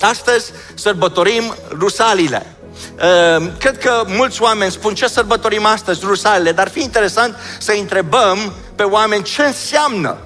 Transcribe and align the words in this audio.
Astăzi 0.00 0.52
sărbătorim 0.74 1.54
Rusalile. 1.78 2.46
Ehm, 2.96 3.58
cred 3.58 3.78
că 3.78 4.02
mulți 4.06 4.42
oameni 4.42 4.70
spun 4.70 4.94
ce 4.94 5.06
sărbătorim 5.06 5.64
astăzi, 5.64 6.00
Rusalile, 6.04 6.52
dar 6.52 6.68
fi 6.68 6.82
interesant 6.82 7.36
să 7.58 7.72
întrebăm 7.72 8.52
pe 8.74 8.82
oameni 8.82 9.22
ce 9.22 9.42
înseamnă 9.42 10.16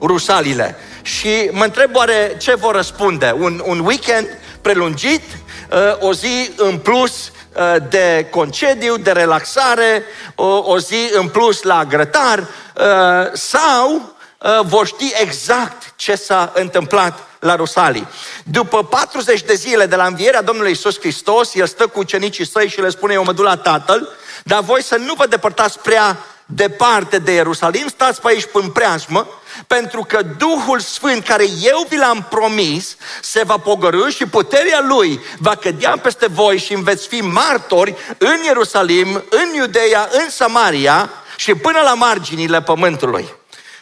Rusalile. 0.00 0.76
Și 1.02 1.48
mă 1.52 1.64
întreb 1.64 1.94
oare 1.94 2.36
ce 2.38 2.54
vor 2.54 2.74
răspunde. 2.74 3.34
Un, 3.38 3.62
un 3.64 3.78
weekend 3.78 4.28
prelungit, 4.60 5.22
eh, 5.70 5.96
o 5.98 6.12
zi 6.12 6.50
în 6.56 6.78
plus 6.78 7.32
eh, 7.52 7.74
de 7.88 8.26
concediu, 8.30 8.96
de 8.96 9.10
relaxare, 9.12 10.02
o, 10.34 10.62
o 10.64 10.78
zi 10.78 11.10
în 11.12 11.28
plus 11.28 11.62
la 11.62 11.84
grătar, 11.84 12.38
eh, 12.38 13.32
sau 13.32 14.14
vor 14.62 14.86
ști 14.86 15.12
exact 15.20 15.92
ce 15.96 16.14
s-a 16.14 16.52
întâmplat 16.54 17.25
la 17.40 17.56
Rusalii. 17.56 18.08
După 18.44 18.84
40 18.84 19.42
de 19.42 19.54
zile 19.54 19.86
de 19.86 19.96
la 19.96 20.06
învierea 20.06 20.42
Domnului 20.42 20.70
Isus 20.70 20.98
Hristos, 20.98 21.54
el 21.54 21.66
stă 21.66 21.86
cu 21.86 21.98
ucenicii 21.98 22.46
săi 22.46 22.68
și 22.68 22.80
le 22.80 22.90
spune, 22.90 23.12
eu 23.12 23.24
mă 23.24 23.32
duc 23.32 23.44
la 23.44 23.56
Tatăl, 23.56 24.08
dar 24.44 24.60
voi 24.60 24.82
să 24.82 24.96
nu 24.96 25.14
vă 25.14 25.26
depărtați 25.26 25.78
prea 25.78 26.16
departe 26.46 27.18
de 27.18 27.32
Ierusalim, 27.32 27.88
stați 27.88 28.20
pe 28.20 28.28
aici 28.28 28.46
în 28.52 28.70
preajmă, 28.70 29.28
pentru 29.66 30.04
că 30.08 30.22
Duhul 30.22 30.80
Sfânt 30.80 31.24
care 31.24 31.44
eu 31.62 31.86
vi 31.88 31.96
l-am 31.96 32.26
promis 32.30 32.96
se 33.22 33.42
va 33.44 33.56
pogărâ 33.56 34.08
și 34.08 34.26
puterea 34.26 34.84
Lui 34.88 35.20
va 35.38 35.54
cădea 35.54 35.98
peste 36.02 36.26
voi 36.26 36.58
și 36.58 36.74
veți 36.74 37.08
fi 37.08 37.20
martori 37.20 37.94
în 38.18 38.42
Ierusalim, 38.44 39.24
în 39.30 39.54
Iudeea, 39.54 40.08
în 40.12 40.30
Samaria 40.30 41.10
și 41.36 41.54
până 41.54 41.80
la 41.80 41.94
marginile 41.94 42.62
pământului. 42.62 43.28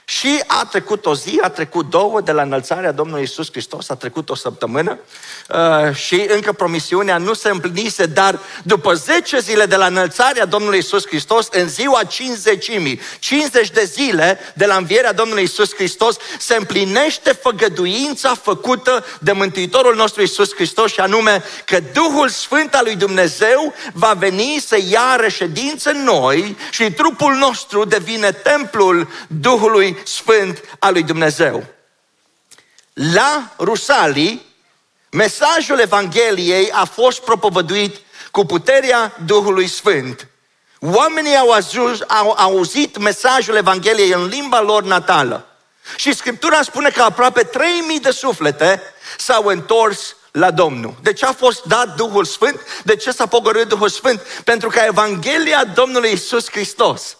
Și 0.04 0.42
a 0.46 0.66
trecut 0.70 1.06
o 1.06 1.14
zi, 1.14 1.38
a 1.42 1.48
trecut 1.48 1.90
două 1.90 2.20
de 2.20 2.32
la 2.32 2.42
înălțarea 2.42 2.92
Domnului 2.92 3.22
Isus 3.22 3.50
Hristos, 3.50 3.88
a 3.88 3.94
trecut 3.94 4.30
o 4.30 4.34
săptămână 4.34 4.98
uh, 5.48 5.94
și 5.94 6.26
încă 6.28 6.52
promisiunea 6.52 7.18
nu 7.18 7.34
se 7.34 7.48
împlinise, 7.48 8.06
dar 8.06 8.38
după 8.62 8.94
10 8.94 9.38
zile 9.38 9.66
de 9.66 9.76
la 9.76 9.86
înălțarea 9.86 10.44
Domnului 10.44 10.78
Isus 10.78 11.06
Hristos, 11.06 11.48
în 11.50 11.68
ziua 11.68 12.02
50 12.04 12.70
50 13.18 13.70
de 13.70 13.84
zile 13.84 14.38
de 14.54 14.66
la 14.66 14.76
învierea 14.76 15.12
Domnului 15.12 15.42
Isus 15.42 15.74
Hristos, 15.74 16.16
se 16.38 16.54
împlinește 16.54 17.32
făgăduința 17.32 18.34
făcută 18.34 19.04
de 19.20 19.32
Mântuitorul 19.32 19.94
nostru 19.94 20.22
Isus 20.22 20.54
Hristos 20.54 20.92
și 20.92 21.00
anume 21.00 21.42
că 21.64 21.78
Duhul 21.92 22.28
Sfânt 22.28 22.74
al 22.74 22.84
lui 22.84 22.96
Dumnezeu 22.96 23.74
va 23.92 24.12
veni 24.18 24.62
să 24.66 24.78
ia 24.90 25.16
reședință 25.16 25.90
în 25.90 26.04
noi 26.04 26.56
și 26.70 26.92
trupul 26.92 27.34
nostru 27.34 27.84
devine 27.84 28.32
templul 28.32 29.08
Duhului 29.26 29.93
Sfânt 30.04 30.62
al 30.78 30.92
lui 30.92 31.02
Dumnezeu. 31.02 31.64
La 32.92 33.54
Rusalii, 33.58 34.46
mesajul 35.10 35.78
Evangheliei 35.78 36.70
a 36.70 36.84
fost 36.84 37.20
propovăduit 37.20 37.96
cu 38.30 38.44
puterea 38.44 39.16
Duhului 39.24 39.68
Sfânt. 39.68 40.28
Oamenii 40.80 41.36
au, 41.36 41.50
ajuns, 41.50 42.00
au 42.06 42.34
auzit 42.38 42.98
mesajul 42.98 43.56
Evangheliei 43.56 44.12
în 44.12 44.26
limba 44.26 44.60
lor 44.60 44.82
natală. 44.82 45.46
Și 45.96 46.14
Scriptura 46.14 46.62
spune 46.62 46.90
că 46.90 47.02
aproape 47.02 47.42
3000 47.42 48.00
de 48.00 48.10
suflete 48.10 48.82
s-au 49.18 49.44
întors 49.44 50.16
la 50.30 50.50
Domnul. 50.50 50.94
De 51.02 51.12
ce 51.12 51.26
a 51.26 51.32
fost 51.32 51.64
dat 51.64 51.96
Duhul 51.96 52.24
Sfânt? 52.24 52.60
De 52.84 52.96
ce 52.96 53.10
s-a 53.10 53.26
pogorât 53.26 53.68
Duhul 53.68 53.88
Sfânt? 53.88 54.20
Pentru 54.44 54.68
că 54.68 54.78
Evanghelia 54.86 55.64
Domnului 55.64 56.12
Isus 56.12 56.50
Hristos 56.50 57.16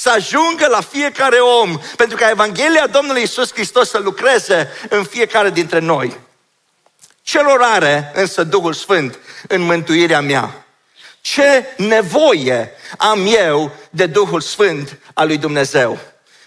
să 0.00 0.10
ajungă 0.10 0.66
la 0.66 0.80
fiecare 0.80 1.36
om, 1.36 1.78
pentru 1.96 2.16
ca 2.16 2.30
Evanghelia 2.30 2.86
Domnului 2.86 3.22
Isus 3.22 3.52
Hristos 3.52 3.88
să 3.88 3.98
lucreze 3.98 4.68
în 4.88 5.04
fiecare 5.04 5.50
dintre 5.50 5.78
noi. 5.78 6.16
Celor 7.22 7.62
are 7.62 8.12
însă 8.14 8.44
Duhul 8.44 8.72
Sfânt 8.72 9.18
în 9.48 9.60
mântuirea 9.60 10.20
mea. 10.20 10.66
Ce 11.20 11.66
nevoie 11.76 12.70
am 12.98 13.26
eu 13.26 13.72
de 13.90 14.06
Duhul 14.06 14.40
Sfânt 14.40 14.98
al 15.14 15.26
lui 15.26 15.36
Dumnezeu? 15.38 15.98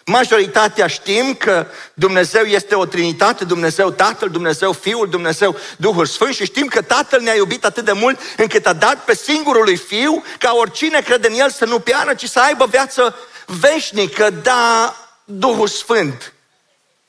Majoritatea 0.05 0.87
știm 0.87 1.33
că 1.33 1.65
Dumnezeu 1.93 2.43
este 2.43 2.75
o 2.75 2.85
Trinitate, 2.85 3.43
Dumnezeu 3.43 3.91
Tatăl, 3.91 4.29
Dumnezeu 4.29 4.71
Fiul, 4.71 5.09
Dumnezeu 5.09 5.55
Duhul 5.77 6.05
Sfânt 6.05 6.33
și 6.33 6.45
știm 6.45 6.67
că 6.67 6.81
Tatăl 6.81 7.21
ne-a 7.21 7.33
iubit 7.33 7.65
atât 7.65 7.85
de 7.85 7.91
mult 7.91 8.19
încât 8.37 8.65
a 8.65 8.73
dat 8.73 9.03
pe 9.03 9.15
singurul 9.15 9.63
lui 9.63 9.77
Fiu 9.77 10.23
ca 10.39 10.53
oricine 10.53 11.01
crede 11.01 11.27
în 11.27 11.39
El 11.39 11.49
să 11.49 11.65
nu 11.65 11.79
piară, 11.79 12.13
ci 12.13 12.25
să 12.25 12.39
aibă 12.39 12.65
viață 12.65 13.15
veșnică, 13.45 14.29
da 14.29 14.95
Duhul 15.25 15.67
Sfânt. 15.67 16.33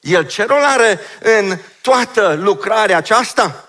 El 0.00 0.26
ce 0.26 0.44
rol 0.44 0.64
are 0.64 1.00
în 1.20 1.59
toată 1.80 2.38
lucrarea 2.41 2.97
aceasta? 2.97 3.69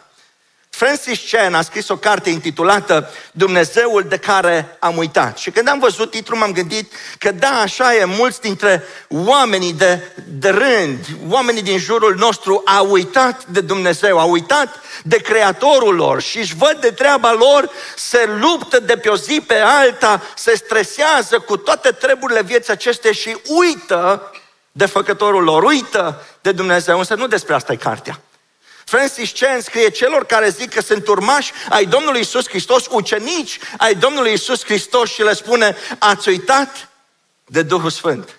Francis 0.76 1.20
Chan 1.32 1.54
a 1.54 1.62
scris 1.62 1.90
o 1.90 1.98
carte 1.98 2.30
intitulată 2.30 3.10
Dumnezeul 3.32 4.06
de 4.08 4.18
care 4.18 4.78
am 4.80 4.98
uitat. 4.98 5.38
Și 5.38 5.52
când 5.52 5.68
am 5.68 5.80
văzut 5.80 6.12
titlul 6.12 6.38
m-am 6.38 6.52
gândit 6.52 6.94
că 7.20 7.32
da, 7.32 7.50
așa 7.50 7.96
e, 7.96 8.06
mulți 8.06 8.42
dintre 8.42 8.84
oamenii 9.08 9.74
de, 9.74 10.00
de 10.28 10.50
rând, 10.50 11.06
oamenii 11.30 11.62
din 11.62 11.78
jurul 11.78 12.16
nostru 12.16 12.62
au 12.66 12.92
uitat 12.92 13.46
de 13.46 13.62
Dumnezeu, 13.62 14.20
au 14.20 14.32
uitat 14.32 14.80
de 15.04 15.18
Creatorul 15.18 15.96
lor 15.96 16.22
și 16.22 16.38
își 16.38 16.56
văd 16.56 16.78
de 16.82 16.92
treaba 16.92 17.34
lor, 17.34 17.70
se 17.96 18.30
luptă 18.40 18.80
de 18.80 18.98
pe 18.98 19.10
o 19.10 19.16
zi 19.16 19.44
pe 19.48 19.56
alta, 19.56 20.22
se 20.36 20.56
stresează 20.56 21.40
cu 21.40 21.58
toate 21.58 21.92
treburile 21.92 22.42
vieții 22.42 22.72
acestea 22.72 23.12
și 23.12 23.38
uită 23.44 24.32
de 24.72 24.86
făcătorul 24.86 25.44
lor, 25.44 25.64
uită 25.64 26.26
de 26.42 26.52
Dumnezeu, 26.52 26.98
însă 26.98 27.16
nu 27.16 27.28
despre 27.28 27.54
asta 27.54 27.74
e 27.74 27.76
cartea. 27.76 28.20
Francis 28.86 29.32
Chan 29.32 29.62
scrie 29.62 29.90
celor 29.90 30.26
care 30.26 30.50
zic 30.50 30.74
că 30.74 30.82
sunt 30.82 31.08
urmași 31.08 31.52
ai 31.70 31.86
Domnului 31.86 32.20
Isus 32.20 32.48
Hristos, 32.48 32.86
ucenici 32.90 33.60
ai 33.78 33.96
Domnului 33.96 34.34
Isus 34.34 34.64
Hristos 34.64 35.12
și 35.12 35.24
le 35.24 35.34
spune, 35.34 35.76
ați 36.00 36.30
uitat 36.30 36.90
de 37.46 37.62
Duhul 37.62 37.90
Sfânt. 37.90 38.38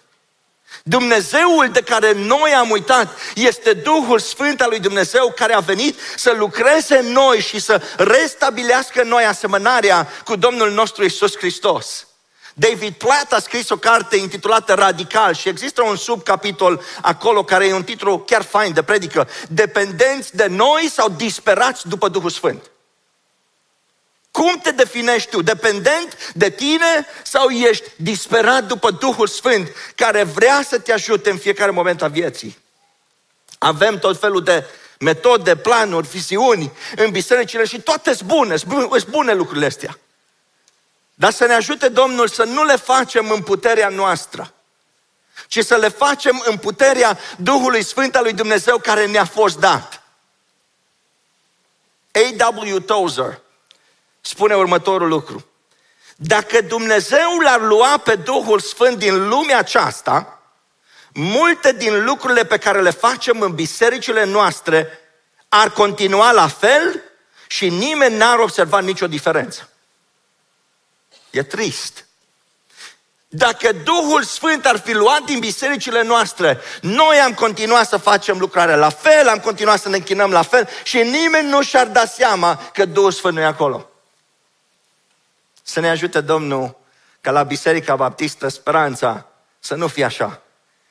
Dumnezeul 0.82 1.68
de 1.72 1.80
care 1.80 2.12
noi 2.12 2.50
am 2.50 2.70
uitat 2.70 3.18
este 3.34 3.72
Duhul 3.72 4.18
Sfânt 4.18 4.60
al 4.60 4.68
lui 4.68 4.80
Dumnezeu 4.80 5.32
care 5.36 5.54
a 5.54 5.60
venit 5.60 5.98
să 6.16 6.34
lucreze 6.36 6.96
în 6.96 7.12
noi 7.12 7.40
și 7.40 7.60
să 7.60 7.82
restabilească 7.96 9.02
în 9.02 9.08
noi 9.08 9.24
asemănarea 9.24 10.08
cu 10.24 10.36
Domnul 10.36 10.70
nostru 10.70 11.04
Isus 11.04 11.36
Hristos. 11.36 12.06
David 12.54 12.94
Platt 12.94 13.32
a 13.32 13.38
scris 13.38 13.68
o 13.68 13.76
carte 13.76 14.16
intitulată 14.16 14.74
Radical 14.74 15.34
și 15.34 15.48
există 15.48 15.82
un 15.82 15.96
subcapitol 15.96 16.82
acolo 17.02 17.44
care 17.44 17.66
e 17.66 17.74
un 17.74 17.84
titlu 17.84 18.18
chiar 18.18 18.42
fain 18.42 18.72
de 18.72 18.82
predică. 18.82 19.28
Dependenți 19.48 20.36
de 20.36 20.46
noi 20.46 20.90
sau 20.92 21.08
disperați 21.08 21.88
după 21.88 22.08
Duhul 22.08 22.30
Sfânt? 22.30 22.70
Cum 24.30 24.58
te 24.62 24.70
definești 24.70 25.30
tu? 25.30 25.42
Dependent 25.42 26.32
de 26.34 26.50
tine 26.50 27.06
sau 27.22 27.48
ești 27.48 27.90
disperat 27.96 28.64
după 28.64 28.90
Duhul 28.90 29.26
Sfânt 29.26 29.68
care 29.94 30.22
vrea 30.22 30.62
să 30.68 30.78
te 30.78 30.92
ajute 30.92 31.30
în 31.30 31.38
fiecare 31.38 31.70
moment 31.70 32.02
a 32.02 32.08
vieții? 32.08 32.58
Avem 33.58 33.98
tot 33.98 34.20
felul 34.20 34.42
de 34.42 34.64
metode, 34.98 35.56
planuri, 35.56 36.08
viziuni 36.08 36.72
în 36.96 37.10
bisericile 37.10 37.64
și 37.64 37.80
toate 37.80 38.14
sunt 38.14 38.28
bune, 38.28 38.56
sunt 38.56 39.08
bune 39.08 39.34
lucrurile 39.34 39.66
astea. 39.66 39.98
Dar 41.14 41.32
să 41.32 41.46
ne 41.46 41.54
ajute 41.54 41.88
Domnul 41.88 42.28
să 42.28 42.44
nu 42.44 42.64
le 42.64 42.76
facem 42.76 43.30
în 43.30 43.42
puterea 43.42 43.88
noastră, 43.88 44.54
ci 45.48 45.64
să 45.64 45.76
le 45.76 45.88
facem 45.88 46.42
în 46.46 46.56
puterea 46.56 47.18
Duhului 47.36 47.82
Sfânt 47.82 48.16
al 48.16 48.22
lui 48.22 48.32
Dumnezeu 48.32 48.78
care 48.78 49.06
ne-a 49.06 49.24
fost 49.24 49.58
dat. 49.58 50.02
A.W. 52.12 52.80
Tozer 52.80 53.40
spune 54.20 54.54
următorul 54.54 55.08
lucru. 55.08 55.46
Dacă 56.16 56.60
Dumnezeu 56.60 57.38
l-ar 57.38 57.60
lua 57.60 57.96
pe 57.96 58.14
Duhul 58.14 58.60
Sfânt 58.60 58.98
din 58.98 59.28
lumea 59.28 59.58
aceasta, 59.58 60.42
multe 61.12 61.72
din 61.72 62.04
lucrurile 62.04 62.44
pe 62.44 62.58
care 62.58 62.80
le 62.82 62.90
facem 62.90 63.40
în 63.40 63.54
bisericile 63.54 64.24
noastre 64.24 64.98
ar 65.48 65.70
continua 65.70 66.32
la 66.32 66.48
fel 66.48 67.02
și 67.46 67.68
nimeni 67.68 68.16
n-ar 68.16 68.38
observa 68.38 68.78
nicio 68.78 69.06
diferență. 69.06 69.68
E 71.34 71.42
trist. 71.42 72.06
Dacă 73.28 73.72
Duhul 73.72 74.22
Sfânt 74.22 74.66
ar 74.66 74.78
fi 74.78 74.92
luat 74.92 75.24
din 75.24 75.38
bisericile 75.38 76.02
noastre, 76.02 76.60
noi 76.80 77.16
am 77.16 77.34
continuat 77.34 77.88
să 77.88 77.96
facem 77.96 78.38
lucrarea 78.38 78.76
la 78.76 78.90
fel, 78.90 79.28
am 79.28 79.38
continuat 79.38 79.80
să 79.80 79.88
ne 79.88 79.96
închinăm 79.96 80.30
la 80.30 80.42
fel 80.42 80.68
și 80.82 80.96
nimeni 80.96 81.48
nu 81.48 81.62
și-ar 81.62 81.86
da 81.86 82.04
seama 82.04 82.70
că 82.72 82.84
Duhul 82.84 83.12
Sfânt 83.12 83.34
nu 83.34 83.40
e 83.40 83.44
acolo. 83.44 83.90
Să 85.62 85.80
ne 85.80 85.88
ajute 85.88 86.20
Domnul 86.20 86.76
ca 87.20 87.30
la 87.30 87.42
Biserica 87.42 87.96
Baptistă 87.96 88.48
Speranța 88.48 89.26
să 89.58 89.74
nu 89.74 89.86
fie 89.86 90.04
așa, 90.04 90.42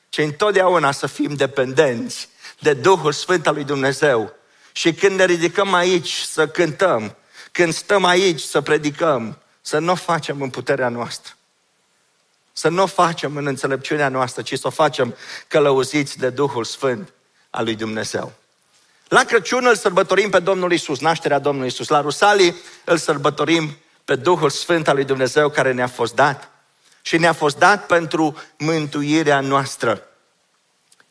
ci 0.08 0.18
întotdeauna 0.18 0.92
să 0.92 1.06
fim 1.06 1.34
dependenți 1.34 2.28
de 2.58 2.72
Duhul 2.72 3.12
Sfânt 3.12 3.46
al 3.46 3.54
lui 3.54 3.64
Dumnezeu. 3.64 4.34
Și 4.72 4.94
când 4.94 5.18
ne 5.18 5.24
ridicăm 5.24 5.74
aici 5.74 6.12
să 6.12 6.48
cântăm, 6.48 7.16
când 7.52 7.74
stăm 7.74 8.04
aici 8.04 8.40
să 8.40 8.60
predicăm, 8.60 9.38
să 9.66 9.78
nu 9.78 9.92
o 9.92 9.94
facem 9.94 10.42
în 10.42 10.50
puterea 10.50 10.88
noastră. 10.88 11.32
Să 12.52 12.68
nu 12.68 12.82
o 12.82 12.86
facem 12.86 13.36
în 13.36 13.46
înțelepciunea 13.46 14.08
noastră, 14.08 14.42
ci 14.42 14.58
să 14.58 14.66
o 14.66 14.70
facem 14.70 15.16
călăuziți 15.48 16.18
de 16.18 16.30
Duhul 16.30 16.64
Sfânt 16.64 17.12
al 17.50 17.64
lui 17.64 17.74
Dumnezeu. 17.74 18.32
La 19.08 19.24
Crăciun 19.24 19.66
îl 19.66 19.76
sărbătorim 19.76 20.30
pe 20.30 20.38
Domnul 20.38 20.72
Isus, 20.72 21.00
nașterea 21.00 21.38
Domnului 21.38 21.68
Isus. 21.68 21.88
La 21.88 22.00
Rusalii 22.00 22.56
îl 22.84 22.96
sărbătorim 22.96 23.76
pe 24.04 24.14
Duhul 24.14 24.50
Sfânt 24.50 24.88
al 24.88 24.94
lui 24.94 25.04
Dumnezeu 25.04 25.48
care 25.48 25.72
ne-a 25.72 25.86
fost 25.86 26.14
dat 26.14 26.50
și 27.02 27.18
ne-a 27.18 27.32
fost 27.32 27.58
dat 27.58 27.86
pentru 27.86 28.36
mântuirea 28.58 29.40
noastră. 29.40 30.02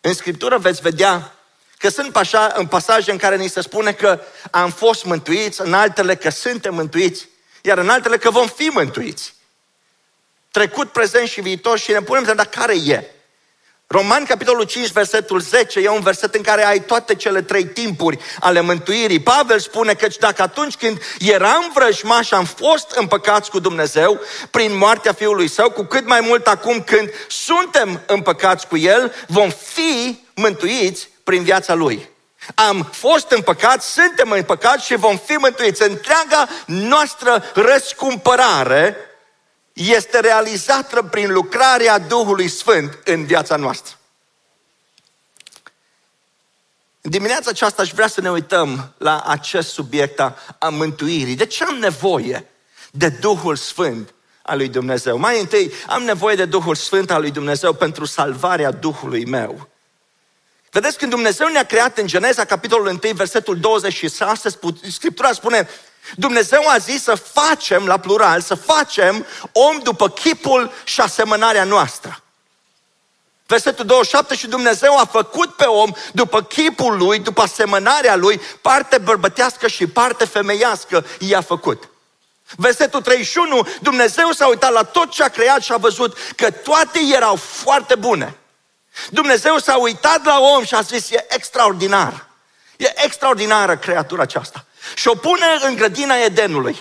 În 0.01 0.13
Scriptură 0.13 0.57
veți 0.57 0.81
vedea 0.81 1.35
că 1.77 1.89
sunt 1.89 2.11
pașa, 2.11 2.53
în 2.55 2.67
pasaje 2.67 3.11
în 3.11 3.17
care 3.17 3.37
ni 3.37 3.47
se 3.47 3.61
spune 3.61 3.93
că 3.93 4.19
am 4.51 4.69
fost 4.69 5.05
mântuiți, 5.05 5.61
în 5.61 5.73
altele 5.73 6.15
că 6.15 6.29
suntem 6.29 6.73
mântuiți, 6.73 7.31
iar 7.65 7.77
în 7.77 7.89
altele 7.89 8.17
că 8.17 8.29
vom 8.29 8.47
fi 8.47 8.67
mântuiți. 8.73 9.33
Trecut, 10.51 10.91
prezent 10.91 11.27
și 11.27 11.41
viitor 11.41 11.79
și 11.79 11.91
ne 11.91 12.01
punem 12.01 12.25
să 12.25 12.33
dar 12.33 12.45
care 12.45 12.75
e? 12.85 13.03
Roman, 13.87 14.25
capitolul 14.25 14.63
5, 14.63 14.91
versetul 14.91 15.39
10, 15.39 15.79
e 15.79 15.89
un 15.89 15.99
verset 16.01 16.35
în 16.35 16.41
care 16.41 16.65
ai 16.65 16.81
toate 16.81 17.15
cele 17.15 17.41
trei 17.41 17.65
timpuri 17.65 18.19
ale 18.39 18.61
mântuirii. 18.61 19.19
Pavel 19.19 19.59
spune 19.59 19.93
că 19.93 20.07
dacă 20.19 20.41
atunci 20.41 20.75
când 20.75 21.01
eram 21.19 21.71
vrăjmași 21.73 22.33
am 22.33 22.45
fost 22.45 22.91
împăcați 22.91 23.49
cu 23.49 23.59
Dumnezeu 23.59 24.19
prin 24.51 24.77
moartea 24.77 25.13
Fiului 25.13 25.47
Său, 25.47 25.69
cu 25.69 25.83
cât 25.83 26.07
mai 26.07 26.19
mult 26.21 26.47
acum 26.47 26.81
când 26.81 27.09
suntem 27.27 28.01
împăcați 28.05 28.67
cu 28.67 28.77
El, 28.77 29.13
vom 29.27 29.49
fi 29.49 30.19
mântuiți 30.35 31.09
prin 31.23 31.43
viața 31.43 31.73
Lui. 31.73 32.09
Am 32.55 32.83
fost 32.91 33.31
împăcați, 33.31 33.91
suntem 33.91 34.31
împăcați 34.31 34.85
și 34.85 34.95
vom 34.95 35.17
fi 35.17 35.33
mântuiți. 35.33 35.81
Întreaga 35.81 36.47
noastră 36.65 37.43
răscumpărare 37.53 38.95
este 39.73 40.19
realizată 40.19 41.03
prin 41.03 41.31
lucrarea 41.31 41.97
Duhului 41.97 42.47
Sfânt 42.47 42.99
în 43.05 43.25
viața 43.25 43.55
noastră. 43.55 43.97
În 47.01 47.11
dimineața 47.11 47.49
aceasta 47.49 47.81
aș 47.81 47.91
vrea 47.91 48.07
să 48.07 48.21
ne 48.21 48.31
uităm 48.31 48.93
la 48.97 49.23
acest 49.25 49.69
subiect 49.69 50.19
a 50.59 50.69
mântuirii. 50.69 51.35
De 51.35 51.45
ce 51.45 51.63
am 51.63 51.75
nevoie 51.75 52.47
de 52.91 53.09
Duhul 53.09 53.55
Sfânt 53.55 54.13
al 54.41 54.57
lui 54.57 54.67
Dumnezeu? 54.67 55.17
Mai 55.17 55.39
întâi, 55.39 55.71
am 55.87 56.03
nevoie 56.03 56.35
de 56.35 56.45
Duhul 56.45 56.75
Sfânt 56.75 57.11
al 57.11 57.21
lui 57.21 57.31
Dumnezeu 57.31 57.73
pentru 57.73 58.05
salvarea 58.05 58.71
Duhului 58.71 59.25
meu. 59.25 59.69
Vedeți, 60.73 60.97
când 60.97 61.11
Dumnezeu 61.11 61.47
ne-a 61.47 61.65
creat 61.65 61.97
în 61.97 62.07
Geneza, 62.07 62.45
capitolul 62.45 62.99
1, 63.03 63.13
versetul 63.13 63.59
26, 63.59 64.59
Scriptura 64.91 65.31
spune 65.31 65.69
Dumnezeu 66.15 66.67
a 66.67 66.77
zis 66.77 67.03
să 67.03 67.15
facem, 67.15 67.85
la 67.85 67.97
plural, 67.97 68.41
să 68.41 68.55
facem 68.55 69.25
om 69.51 69.79
după 69.79 70.09
chipul 70.09 70.71
și 70.83 71.01
asemănarea 71.01 71.63
noastră. 71.63 72.23
Versetul 73.47 73.85
27 73.85 74.35
și 74.35 74.47
Dumnezeu 74.47 74.97
a 74.97 75.05
făcut 75.05 75.55
pe 75.55 75.65
om 75.65 75.91
după 76.13 76.41
chipul 76.41 76.97
lui, 76.97 77.19
după 77.19 77.41
asemănarea 77.41 78.15
lui, 78.15 78.41
parte 78.61 78.97
bărbătească 78.97 79.67
și 79.67 79.87
parte 79.87 80.25
femeiască 80.25 81.05
i-a 81.19 81.41
făcut. 81.41 81.89
Versetul 82.55 83.01
31, 83.01 83.67
Dumnezeu 83.81 84.31
s-a 84.31 84.47
uitat 84.47 84.71
la 84.71 84.83
tot 84.83 85.09
ce 85.09 85.23
a 85.23 85.27
creat 85.27 85.61
și 85.61 85.73
a 85.73 85.77
văzut 85.77 86.17
că 86.35 86.51
toate 86.51 86.99
erau 87.15 87.35
foarte 87.35 87.95
bune. 87.95 88.37
Dumnezeu 89.09 89.57
s-a 89.57 89.77
uitat 89.77 90.25
la 90.25 90.39
om 90.39 90.63
și 90.63 90.75
a 90.75 90.81
zis, 90.81 91.09
e 91.09 91.25
extraordinar. 91.29 92.27
E 92.77 93.03
extraordinară 93.03 93.77
creatura 93.77 94.21
aceasta. 94.21 94.65
Și 94.95 95.07
o 95.07 95.15
pune 95.15 95.45
în 95.61 95.75
grădina 95.75 96.15
Edenului. 96.15 96.77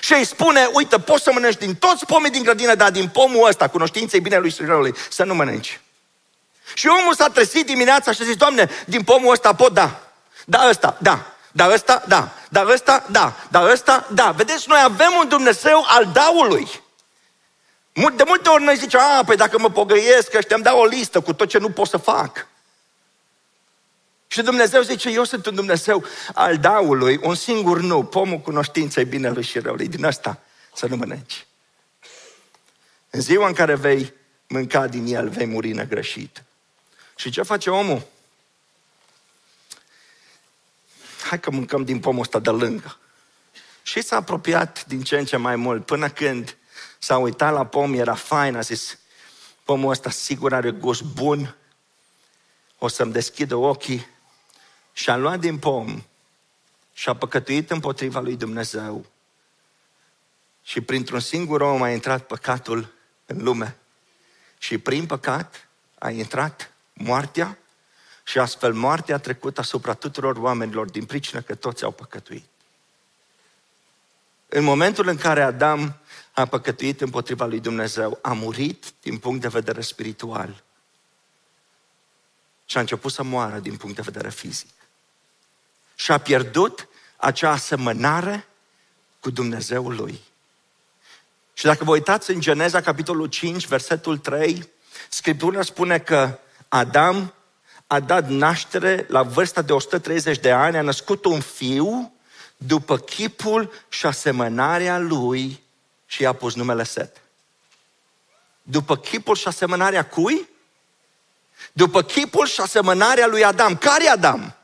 Și 0.00 0.12
îi 0.12 0.24
spune, 0.24 0.68
uite, 0.72 0.98
poți 0.98 1.22
să 1.22 1.32
mănânci 1.32 1.56
din 1.56 1.74
toți 1.74 2.06
pomii 2.06 2.30
din 2.30 2.42
grădină, 2.42 2.74
dar 2.74 2.90
din 2.90 3.08
pomul 3.08 3.48
ăsta, 3.48 3.68
cunoștinței 3.68 4.20
binelui 4.20 4.50
și 4.50 4.64
răului, 4.64 4.94
să 5.10 5.24
nu 5.24 5.34
mănânci. 5.34 5.80
Și 6.74 6.86
omul 6.86 7.14
s-a 7.14 7.28
trezit 7.28 7.66
dimineața 7.66 8.12
și 8.12 8.22
a 8.22 8.24
zis, 8.24 8.36
Doamne, 8.36 8.70
din 8.84 9.02
pomul 9.02 9.32
ăsta 9.32 9.54
pot, 9.54 9.72
da. 9.72 10.00
Da, 10.44 10.68
ăsta, 10.68 10.96
da. 10.98 11.26
Dar 11.52 11.70
ăsta, 11.70 12.02
da. 12.08 12.28
Dar 12.48 12.66
ăsta, 12.66 13.04
da. 13.10 13.32
Dar 13.48 13.70
ăsta, 13.70 14.06
da. 14.12 14.30
Vedeți, 14.30 14.68
noi 14.68 14.80
avem 14.84 15.12
un 15.18 15.28
Dumnezeu 15.28 15.84
al 15.86 16.06
daului. 16.12 16.82
De 18.08 18.22
multe 18.26 18.48
ori 18.48 18.62
noi 18.62 18.76
zicem, 18.76 19.00
a, 19.00 19.22
păi 19.24 19.36
dacă 19.36 19.58
mă 19.58 19.70
pogăiesc, 19.70 20.34
ăștia 20.34 20.56
îmi 20.56 20.64
dau 20.64 20.78
o 20.78 20.84
listă 20.84 21.20
cu 21.20 21.32
tot 21.32 21.48
ce 21.48 21.58
nu 21.58 21.70
pot 21.70 21.86
să 21.86 21.96
fac. 21.96 22.46
Și 24.26 24.42
Dumnezeu 24.42 24.82
zice, 24.82 25.10
eu 25.10 25.24
sunt 25.24 25.46
un 25.46 25.54
Dumnezeu 25.54 26.04
al 26.34 26.58
daului, 26.58 27.18
un 27.22 27.34
singur 27.34 27.80
nu, 27.80 28.04
pomul 28.04 28.38
cunoștinței 28.38 29.04
binelui 29.04 29.42
și 29.42 29.58
răului. 29.58 29.88
Din 29.88 30.04
asta 30.04 30.40
să 30.74 30.86
nu 30.86 30.96
mănânci. 30.96 31.46
În 33.10 33.20
ziua 33.20 33.46
în 33.46 33.52
care 33.52 33.74
vei 33.74 34.12
mânca 34.48 34.86
din 34.86 35.14
el, 35.14 35.28
vei 35.28 35.46
muri 35.46 35.72
negrășit. 35.72 36.42
Și 37.16 37.30
ce 37.30 37.42
face 37.42 37.70
omul? 37.70 38.02
Hai 41.28 41.40
că 41.40 41.50
mâncăm 41.50 41.84
din 41.84 42.00
pomul 42.00 42.20
ăsta 42.20 42.38
de 42.38 42.50
lângă. 42.50 42.98
Și 43.82 44.02
s-a 44.02 44.16
apropiat 44.16 44.84
din 44.86 45.02
ce 45.02 45.18
în 45.18 45.24
ce 45.24 45.36
mai 45.36 45.56
mult, 45.56 45.86
până 45.86 46.08
când 46.08 46.56
s-a 47.02 47.16
uitat 47.16 47.52
la 47.52 47.66
pom, 47.66 47.94
era 47.94 48.14
fain, 48.14 48.56
a 48.56 48.60
zis, 48.60 48.98
pomul 49.64 49.90
ăsta 49.90 50.10
sigur 50.10 50.54
are 50.54 50.70
gust 50.70 51.02
bun, 51.02 51.56
o 52.78 52.88
să-mi 52.88 53.12
deschidă 53.12 53.54
ochii 53.54 54.06
și 54.92 55.10
a 55.10 55.16
luat 55.16 55.40
din 55.40 55.58
pom 55.58 56.02
și 56.92 57.08
a 57.08 57.14
păcătuit 57.14 57.70
împotriva 57.70 58.20
lui 58.20 58.36
Dumnezeu. 58.36 59.06
Și 60.62 60.80
printr-un 60.80 61.20
singur 61.20 61.60
om 61.60 61.82
a 61.82 61.90
intrat 61.90 62.26
păcatul 62.26 62.92
în 63.26 63.42
lume. 63.42 63.76
Și 64.58 64.78
prin 64.78 65.06
păcat 65.06 65.68
a 65.98 66.10
intrat 66.10 66.72
moartea 66.92 67.58
și 68.24 68.38
astfel 68.38 68.72
moartea 68.72 69.14
a 69.14 69.18
trecut 69.18 69.58
asupra 69.58 69.94
tuturor 69.94 70.36
oamenilor 70.36 70.90
din 70.90 71.04
pricină 71.04 71.40
că 71.40 71.54
toți 71.54 71.84
au 71.84 71.90
păcătuit. 71.90 72.44
În 74.48 74.64
momentul 74.64 75.08
în 75.08 75.16
care 75.16 75.42
Adam 75.42 76.00
a 76.40 76.46
păcătuit 76.46 77.00
împotriva 77.00 77.46
lui 77.46 77.60
Dumnezeu, 77.60 78.18
a 78.22 78.32
murit 78.32 78.84
din 79.00 79.18
punct 79.18 79.40
de 79.40 79.48
vedere 79.48 79.80
spiritual 79.80 80.62
și 82.64 82.76
a 82.76 82.80
început 82.80 83.12
să 83.12 83.22
moară 83.22 83.58
din 83.58 83.76
punct 83.76 83.96
de 83.96 84.02
vedere 84.02 84.30
fizic 84.30 84.70
și 85.94 86.12
a 86.12 86.18
pierdut 86.18 86.88
acea 87.16 87.50
asemănare 87.50 88.46
cu 89.20 89.30
Dumnezeul 89.30 89.94
lui. 89.94 90.20
Și 91.52 91.64
dacă 91.64 91.84
vă 91.84 91.90
uitați 91.90 92.30
în 92.30 92.40
Geneza, 92.40 92.80
capitolul 92.80 93.26
5, 93.26 93.66
versetul 93.66 94.18
3, 94.18 94.68
Scriptura 95.08 95.62
spune 95.62 95.98
că 95.98 96.38
Adam 96.68 97.34
a 97.86 98.00
dat 98.00 98.28
naștere 98.28 99.06
la 99.08 99.22
vârsta 99.22 99.62
de 99.62 99.72
130 99.72 100.38
de 100.38 100.50
ani, 100.50 100.76
a 100.76 100.82
născut 100.82 101.24
un 101.24 101.40
fiu 101.40 102.12
după 102.56 102.98
chipul 102.98 103.72
și 103.88 104.06
asemănarea 104.06 104.98
lui 104.98 105.62
și 106.10 106.22
i-a 106.22 106.32
pus 106.32 106.54
numele 106.54 106.82
Set. 106.82 107.20
După 108.62 108.96
chipul 108.96 109.36
și 109.36 109.48
asemănarea 109.48 110.06
cui? 110.06 110.48
După 111.72 112.02
chipul 112.02 112.46
și 112.46 112.60
asemănarea 112.60 113.26
lui 113.26 113.44
Adam. 113.44 113.76
Care 113.76 114.08
Adam? 114.08 114.56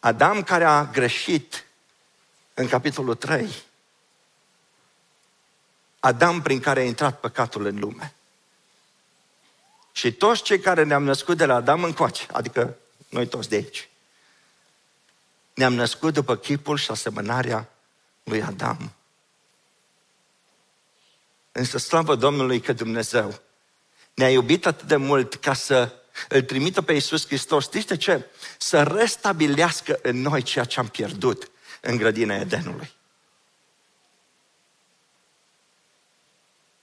Adam 0.00 0.42
care 0.42 0.64
a 0.64 0.84
greșit 0.84 1.66
în 2.54 2.68
capitolul 2.68 3.14
3. 3.14 3.62
Adam 6.00 6.42
prin 6.42 6.60
care 6.60 6.80
a 6.80 6.84
intrat 6.84 7.20
păcatul 7.20 7.66
în 7.66 7.78
lume. 7.78 8.14
Și 9.92 10.12
toți 10.12 10.42
cei 10.42 10.60
care 10.60 10.82
ne-am 10.82 11.02
născut 11.02 11.36
de 11.36 11.44
la 11.44 11.54
Adam 11.54 11.84
încoace, 11.84 12.26
adică 12.32 12.76
noi 13.08 13.26
toți 13.26 13.48
de 13.48 13.56
aici, 13.56 13.88
ne-am 15.54 15.74
născut 15.74 16.12
după 16.12 16.36
chipul 16.36 16.76
și 16.76 16.90
asemănarea 16.90 17.68
lui 18.24 18.42
Adam. 18.42 18.92
Însă 21.56 21.78
slavă 21.78 22.14
Domnului 22.14 22.60
că 22.60 22.72
Dumnezeu 22.72 23.40
ne-a 24.14 24.30
iubit 24.30 24.66
atât 24.66 24.88
de 24.88 24.96
mult 24.96 25.34
ca 25.34 25.54
să 25.54 25.92
îl 26.28 26.42
trimită 26.42 26.82
pe 26.82 26.92
Iisus 26.92 27.26
Hristos. 27.26 27.64
Știți 27.64 27.86
de 27.86 27.96
ce? 27.96 28.24
Să 28.58 28.82
restabilească 28.82 29.98
în 30.02 30.20
noi 30.20 30.42
ceea 30.42 30.64
ce 30.64 30.80
am 30.80 30.86
pierdut 30.86 31.50
în 31.80 31.96
grădina 31.96 32.34
Edenului. 32.34 32.92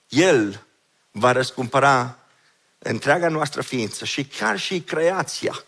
El 0.08 0.66
va 1.10 1.32
răscumpăra 1.32 2.18
întreaga 2.78 3.28
noastră 3.28 3.62
ființă 3.62 4.04
și 4.04 4.24
chiar 4.24 4.58
și 4.58 4.80
creația 4.80 5.64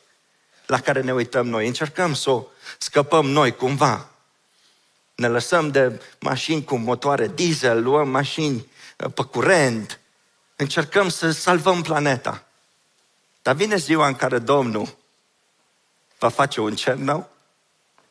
la 0.66 0.80
care 0.80 1.00
ne 1.00 1.12
uităm 1.12 1.46
noi. 1.46 1.66
Încercăm 1.66 2.14
să 2.14 2.30
o 2.30 2.46
scăpăm 2.78 3.26
noi 3.26 3.52
cumva. 3.52 4.10
Ne 5.14 5.28
lăsăm 5.28 5.70
de 5.70 6.00
mașini 6.20 6.64
cu 6.64 6.76
motoare 6.76 7.28
diesel, 7.28 7.82
luăm 7.82 8.08
mașini 8.08 8.56
uh, 8.56 8.74
pe 8.96 9.22
curent, 9.30 10.00
încercăm 10.56 11.08
să 11.08 11.30
salvăm 11.30 11.82
planeta. 11.82 12.46
Dar 13.42 13.54
vine 13.54 13.76
ziua 13.76 14.06
în 14.06 14.14
care 14.14 14.38
Domnul 14.38 14.96
va 16.18 16.28
face 16.28 16.60
un 16.60 16.74
cer 16.74 16.94
nou 16.94 17.30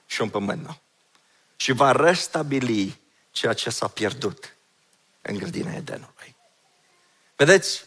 și 0.06 0.22
un 0.22 0.30
pământ 0.30 0.64
nou. 0.64 0.78
Și 1.56 1.72
va 1.72 1.92
restabili 1.92 3.00
ceea 3.32 3.54
ce 3.54 3.70
s-a 3.70 3.88
pierdut 3.88 4.56
în 5.22 5.38
grădina 5.38 5.74
Edenului. 5.74 6.36
Vedeți, 7.36 7.84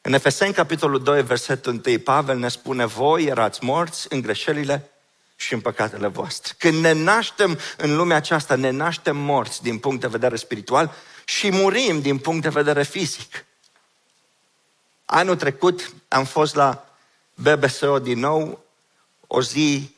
în 0.00 0.12
Efeseni, 0.12 0.54
capitolul 0.54 1.02
2, 1.02 1.22
versetul 1.22 1.80
1, 1.86 1.98
Pavel 1.98 2.38
ne 2.38 2.48
spune, 2.48 2.84
voi 2.84 3.24
erați 3.24 3.64
morți 3.64 4.06
în 4.10 4.20
greșelile 4.20 4.90
și 5.40 5.54
în 5.54 5.60
păcatele 5.60 6.06
voastre. 6.06 6.54
Când 6.58 6.80
ne 6.80 6.92
naștem 6.92 7.58
în 7.76 7.96
lumea 7.96 8.16
aceasta, 8.16 8.54
ne 8.54 8.70
naștem 8.70 9.16
morți 9.16 9.62
din 9.62 9.78
punct 9.78 10.00
de 10.00 10.06
vedere 10.06 10.36
spiritual 10.36 10.94
și 11.24 11.50
murim 11.50 12.00
din 12.00 12.18
punct 12.18 12.42
de 12.42 12.48
vedere 12.48 12.82
fizic. 12.82 13.44
Anul 15.04 15.36
trecut 15.36 15.94
am 16.08 16.24
fost 16.24 16.54
la 16.54 16.86
BBSO 17.34 17.98
din 17.98 18.18
nou, 18.18 18.64
o 19.26 19.42
zi 19.42 19.96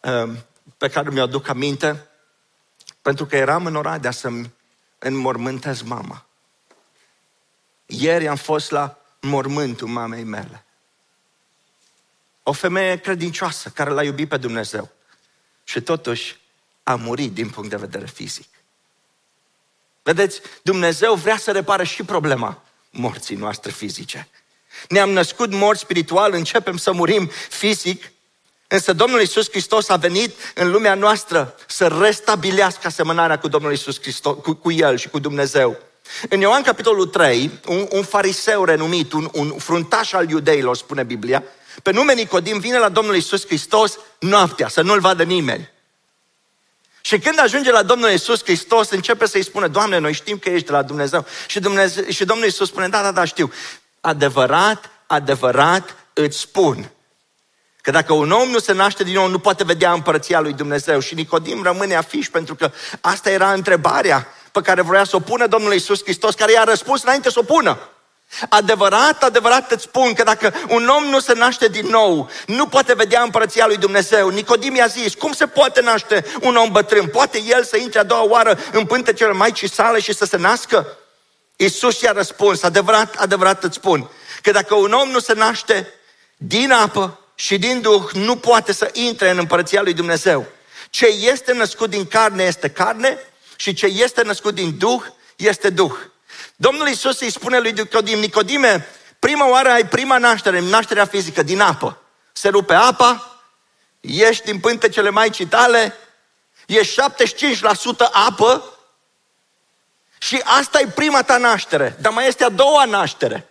um, 0.00 0.44
pe 0.78 0.88
care 0.88 1.10
mi-o 1.10 1.22
aduc 1.22 1.48
aminte, 1.48 2.08
pentru 3.02 3.26
că 3.26 3.36
eram 3.36 3.66
în 3.66 3.74
Oradea 3.74 4.10
să-mi 4.10 4.52
înmormântez 4.98 5.82
mama. 5.82 6.26
Ieri 7.86 8.28
am 8.28 8.36
fost 8.36 8.70
la 8.70 8.98
mormântul 9.20 9.88
mamei 9.88 10.24
mele. 10.24 10.65
O 12.48 12.52
femeie 12.52 12.96
credincioasă 12.96 13.68
care 13.68 13.90
l-a 13.90 14.02
iubit 14.02 14.28
pe 14.28 14.36
Dumnezeu 14.36 14.90
și 15.64 15.80
totuși 15.80 16.40
a 16.82 16.94
murit 16.94 17.32
din 17.32 17.48
punct 17.48 17.70
de 17.70 17.76
vedere 17.76 18.06
fizic. 18.06 18.48
Vedeți, 20.02 20.40
Dumnezeu 20.62 21.14
vrea 21.14 21.36
să 21.36 21.52
repare 21.52 21.84
și 21.84 22.02
problema 22.02 22.62
morții 22.90 23.36
noastre 23.36 23.70
fizice. 23.70 24.28
Ne-am 24.88 25.10
născut 25.10 25.52
morți 25.52 25.80
spiritual, 25.80 26.32
începem 26.32 26.76
să 26.76 26.92
murim 26.92 27.30
fizic, 27.48 28.12
însă 28.68 28.92
Domnul 28.92 29.20
Isus 29.20 29.50
Hristos 29.50 29.88
a 29.88 29.96
venit 29.96 30.32
în 30.54 30.70
lumea 30.70 30.94
noastră 30.94 31.54
să 31.66 31.86
restabilească 31.86 32.86
asemănarea 32.86 33.38
cu 33.38 33.48
Domnul 33.48 33.72
Isus 33.72 34.00
Hristos, 34.00 34.36
cu, 34.42 34.52
cu 34.52 34.72
El 34.72 34.96
și 34.96 35.08
cu 35.08 35.18
Dumnezeu. 35.18 35.78
În 36.28 36.40
Ioan 36.40 36.62
capitolul 36.62 37.06
3, 37.06 37.50
un, 37.66 37.86
un 37.90 38.02
fariseu 38.02 38.64
renumit, 38.64 39.12
un, 39.12 39.30
un 39.32 39.58
fruntaș 39.58 40.12
al 40.12 40.30
iudeilor, 40.30 40.76
spune 40.76 41.02
Biblia, 41.02 41.44
pe 41.82 41.90
nume 41.90 42.12
Nicodim 42.12 42.58
vine 42.58 42.78
la 42.78 42.88
Domnul 42.88 43.16
Isus 43.16 43.46
Hristos 43.46 43.98
noaptea, 44.18 44.68
să 44.68 44.82
nu-l 44.82 45.00
vadă 45.00 45.22
nimeni. 45.22 45.74
Și 47.00 47.18
când 47.18 47.40
ajunge 47.40 47.70
la 47.70 47.82
Domnul 47.82 48.10
Isus 48.10 48.42
Hristos, 48.42 48.90
începe 48.90 49.26
să-i 49.26 49.42
spună, 49.42 49.68
Doamne, 49.68 49.98
noi 49.98 50.12
știm 50.12 50.38
că 50.38 50.48
ești 50.48 50.66
de 50.66 50.72
la 50.72 50.82
Dumnezeu. 50.82 51.26
Și, 51.46 51.60
Dumnezeu. 51.60 52.04
și 52.08 52.24
Domnul 52.24 52.46
Isus 52.46 52.68
spune, 52.68 52.88
da, 52.88 53.02
da, 53.02 53.12
da, 53.12 53.24
știu. 53.24 53.52
Adevărat, 54.00 54.90
adevărat 55.06 55.96
îți 56.12 56.38
spun. 56.38 56.90
Că 57.80 57.90
dacă 57.90 58.12
un 58.12 58.30
om 58.30 58.48
nu 58.48 58.58
se 58.58 58.72
naște 58.72 59.04
din 59.04 59.14
nou, 59.14 59.28
nu 59.28 59.38
poate 59.38 59.64
vedea 59.64 59.92
împărăția 59.92 60.40
lui 60.40 60.52
Dumnezeu. 60.52 61.00
Și 61.00 61.14
Nicodim 61.14 61.62
rămâne 61.62 61.94
afiș 61.94 62.28
pentru 62.28 62.54
că 62.54 62.70
asta 63.00 63.30
era 63.30 63.52
întrebarea 63.52 64.28
pe 64.52 64.60
care 64.60 64.82
vrea 64.82 65.04
să 65.04 65.16
o 65.16 65.20
pună 65.20 65.46
Domnul 65.46 65.74
Isus 65.74 66.02
Hristos, 66.02 66.34
care 66.34 66.52
i-a 66.52 66.64
răspuns 66.64 67.02
înainte 67.02 67.30
să 67.30 67.38
o 67.38 67.42
pună. 67.42 67.78
Adevărat, 68.48 69.22
adevărat 69.22 69.72
îți 69.72 69.82
spun 69.82 70.12
că 70.12 70.22
dacă 70.22 70.54
un 70.68 70.88
om 70.88 71.04
nu 71.04 71.20
se 71.20 71.32
naște 71.32 71.68
din 71.68 71.86
nou, 71.86 72.30
nu 72.46 72.66
poate 72.66 72.94
vedea 72.94 73.22
împărăția 73.22 73.66
lui 73.66 73.76
Dumnezeu. 73.76 74.28
Nicodim 74.28 74.74
i-a 74.74 74.86
zis, 74.86 75.14
cum 75.14 75.32
se 75.32 75.46
poate 75.46 75.80
naște 75.80 76.24
un 76.40 76.56
om 76.56 76.72
bătrân? 76.72 77.06
Poate 77.06 77.42
el 77.42 77.64
să 77.64 77.76
intre 77.76 77.98
a 77.98 78.04
doua 78.04 78.24
oară 78.28 78.58
în 78.72 78.86
pântecele 78.86 79.32
Maicii 79.32 79.70
sale 79.70 80.00
și 80.00 80.14
să 80.14 80.24
se 80.24 80.36
nască? 80.36 80.98
Iisus 81.56 82.00
i-a 82.00 82.12
răspuns, 82.12 82.62
adevărat, 82.62 83.14
adevărat 83.16 83.64
îți 83.64 83.76
spun, 83.76 84.10
că 84.42 84.50
dacă 84.50 84.74
un 84.74 84.92
om 84.92 85.08
nu 85.08 85.18
se 85.18 85.32
naște 85.32 85.92
din 86.36 86.72
apă 86.72 87.20
și 87.34 87.58
din 87.58 87.80
Duh, 87.80 88.10
nu 88.12 88.36
poate 88.36 88.72
să 88.72 88.90
intre 88.92 89.30
în 89.30 89.38
împărăția 89.38 89.82
lui 89.82 89.92
Dumnezeu. 89.92 90.46
Ce 90.90 91.06
este 91.06 91.52
născut 91.52 91.90
din 91.90 92.06
carne 92.06 92.44
este 92.44 92.70
carne 92.70 93.18
și 93.56 93.74
ce 93.74 93.86
este 93.86 94.22
născut 94.22 94.54
din 94.54 94.78
Duh 94.78 95.02
este 95.36 95.70
Duh. 95.70 95.92
Domnul 96.56 96.88
Isus 96.88 97.20
îi 97.20 97.30
spune 97.30 97.58
lui 97.58 97.72
Nicodim, 97.72 98.18
Nicodime, 98.18 98.86
prima 99.18 99.48
oară 99.48 99.70
ai 99.70 99.86
prima 99.86 100.18
naștere, 100.18 100.60
nașterea 100.60 101.06
fizică, 101.06 101.42
din 101.42 101.60
apă. 101.60 101.98
Se 102.32 102.48
rupe 102.48 102.74
apa, 102.74 103.40
ieși 104.00 104.42
din 104.42 104.58
pântecele 104.60 105.10
Maicii 105.10 105.46
tale, 105.46 105.94
ești 106.66 107.02
75% 107.02 107.64
apă 108.12 108.64
și 110.18 110.40
asta 110.44 110.80
e 110.80 110.86
prima 110.86 111.22
ta 111.22 111.36
naștere. 111.36 111.96
Dar 112.00 112.12
mai 112.12 112.26
este 112.26 112.44
a 112.44 112.48
doua 112.48 112.84
naștere. 112.84 113.48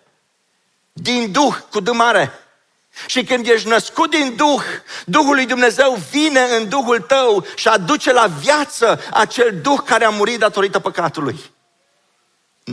Din 0.93 1.31
Duh, 1.31 1.55
cu 1.71 1.79
D 1.79 1.89
mare. 1.89 2.39
Și 3.05 3.23
când 3.23 3.47
ești 3.47 3.67
născut 3.67 4.09
din 4.09 4.35
Duh, 4.35 4.63
Duhul 5.05 5.35
lui 5.35 5.45
Dumnezeu 5.45 5.97
vine 6.11 6.41
în 6.41 6.69
Duhul 6.69 6.99
tău 6.99 7.45
și 7.55 7.67
aduce 7.67 8.13
la 8.13 8.27
viață 8.27 9.01
acel 9.11 9.59
Duh 9.61 9.79
care 9.85 10.05
a 10.05 10.09
murit 10.09 10.39
datorită 10.39 10.79
păcatului. 10.79 11.53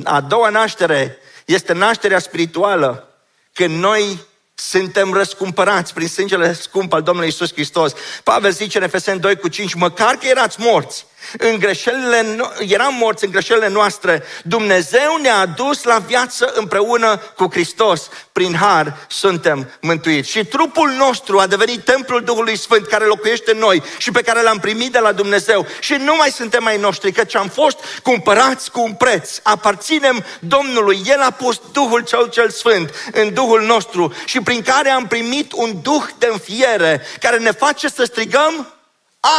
A 0.04 0.20
doua 0.20 0.48
naștere 0.48 1.18
este 1.44 1.72
nașterea 1.72 2.18
spirituală, 2.18 3.08
când 3.52 3.78
noi 3.78 4.20
suntem 4.68 5.12
răscumpărați 5.12 5.94
prin 5.94 6.08
sângele 6.08 6.54
scump 6.54 6.92
al 6.92 7.02
Domnului 7.02 7.28
Isus 7.28 7.52
Hristos. 7.52 7.92
Pavel 8.24 8.52
zice 8.52 8.78
în 8.78 8.84
Efeseni 8.84 9.20
2 9.20 9.36
cu 9.36 9.48
5, 9.48 9.74
măcar 9.74 10.14
că 10.14 10.26
erați 10.26 10.60
morți, 10.60 11.06
în 11.38 11.58
greșelile, 11.58 12.36
eram 12.68 12.94
morți 12.94 13.24
în 13.24 13.30
greșelile 13.30 13.68
noastre, 13.68 14.22
Dumnezeu 14.42 15.18
ne-a 15.22 15.38
adus 15.38 15.82
la 15.82 15.98
viață 15.98 16.52
împreună 16.54 17.16
cu 17.36 17.48
Hristos. 17.50 18.08
Prin 18.32 18.54
har 18.54 19.06
suntem 19.08 19.70
mântuiți. 19.80 20.30
Și 20.30 20.44
trupul 20.44 20.90
nostru 20.90 21.38
a 21.38 21.46
devenit 21.46 21.84
templul 21.84 22.22
Duhului 22.24 22.58
Sfânt 22.58 22.86
care 22.86 23.04
locuiește 23.04 23.52
în 23.52 23.58
noi 23.58 23.82
și 23.98 24.10
pe 24.10 24.22
care 24.22 24.42
l-am 24.42 24.58
primit 24.58 24.92
de 24.92 24.98
la 24.98 25.12
Dumnezeu. 25.12 25.66
Și 25.80 25.92
nu 25.92 26.14
mai 26.16 26.30
suntem 26.30 26.66
ai 26.66 26.76
noștri, 26.76 27.12
căci 27.12 27.36
am 27.36 27.48
fost 27.48 27.78
cumpărați 28.02 28.70
cu 28.70 28.82
un 28.82 28.92
preț. 28.92 29.38
Aparținem 29.42 30.24
Domnului. 30.38 31.00
El 31.04 31.20
a 31.20 31.30
pus 31.30 31.60
Duhul 31.72 32.00
cel 32.00 32.28
cel 32.28 32.50
Sfânt 32.50 32.94
în 33.12 33.34
Duhul 33.34 33.62
nostru 33.62 34.14
și 34.24 34.40
prin 34.40 34.51
care 34.60 34.88
am 34.88 35.06
primit 35.06 35.52
un 35.52 35.82
Duh 35.82 36.04
de 36.18 36.26
înfiere 36.26 37.02
care 37.20 37.38
ne 37.38 37.50
face 37.50 37.88
să 37.88 38.04
strigăm 38.04 38.74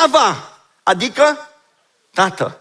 Ava! 0.03 0.58
Adică 0.84 1.50
Tată. 2.12 2.60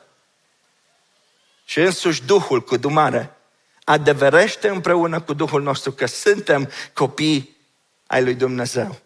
Și 1.64 1.80
însuși 1.80 2.22
Duhul 2.22 2.62
cu 2.62 2.76
dumare 2.76 3.36
adeverește 3.84 4.68
împreună 4.68 5.20
cu 5.20 5.32
Duhul 5.32 5.62
nostru 5.62 5.92
că 5.92 6.06
suntem 6.06 6.70
copii 6.92 7.56
ai 8.06 8.22
lui 8.22 8.34
Dumnezeu. 8.34 9.00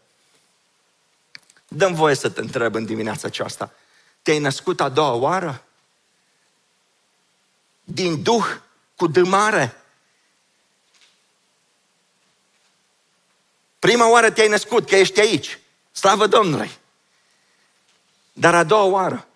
Dăm 1.68 1.94
voie 1.94 2.14
să 2.14 2.28
te 2.28 2.40
întreb 2.40 2.74
în 2.74 2.84
dimineața 2.84 3.26
aceasta. 3.26 3.72
Te-ai 4.22 4.38
născut 4.38 4.80
a 4.80 4.88
doua 4.88 5.12
oară? 5.12 5.64
Din 7.84 8.22
Duh 8.22 8.46
cu 8.96 9.06
dâmare? 9.06 9.76
Prima 13.78 14.10
oară 14.10 14.30
te-ai 14.30 14.48
născut, 14.48 14.88
că 14.88 14.96
ești 14.96 15.20
aici. 15.20 15.58
Slavă 15.92 16.26
Domnului! 16.26 16.70
Dar 18.32 18.54
a 18.54 18.64
doua 18.64 18.84
oară, 18.84 19.26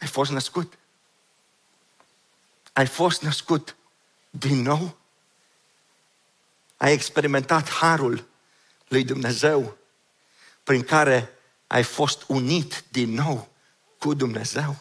Ai 0.00 0.06
fost 0.06 0.30
născut. 0.30 0.78
Ai 2.72 2.86
fost 2.86 3.22
născut 3.22 3.76
din 4.30 4.62
nou. 4.62 4.96
Ai 6.76 6.92
experimentat 6.92 7.70
harul 7.70 8.26
lui 8.88 9.04
Dumnezeu 9.04 9.76
prin 10.62 10.82
care 10.82 11.30
ai 11.66 11.82
fost 11.82 12.24
unit 12.26 12.84
din 12.88 13.14
nou 13.14 13.48
cu 13.98 14.14
Dumnezeu. 14.14 14.76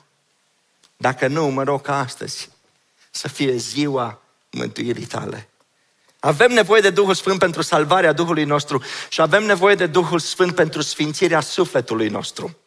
Dacă 0.98 1.28
nu, 1.28 1.48
mă 1.48 1.64
rog 1.64 1.82
ca 1.82 2.00
astăzi 2.00 2.50
să 3.12 3.28
fie 3.28 3.56
ziua 3.56 4.22
mântuirii 4.52 5.06
tale. 5.06 5.50
Avem 6.20 6.52
nevoie 6.52 6.82
de 6.82 6.90
Duhul 6.90 7.14
Sfânt 7.14 7.40
pentru 7.40 7.62
salvarea 7.62 8.14
Duhului 8.14 8.44
nostru 8.44 8.84
și 9.10 9.22
avem 9.22 9.44
nevoie 9.44 9.76
de 9.76 9.86
Duhul 9.86 10.20
Sfânt 10.20 10.56
pentru 10.56 10.82
sfințirea 10.82 11.42
sufletului 11.42 12.08
nostru. 12.08 12.58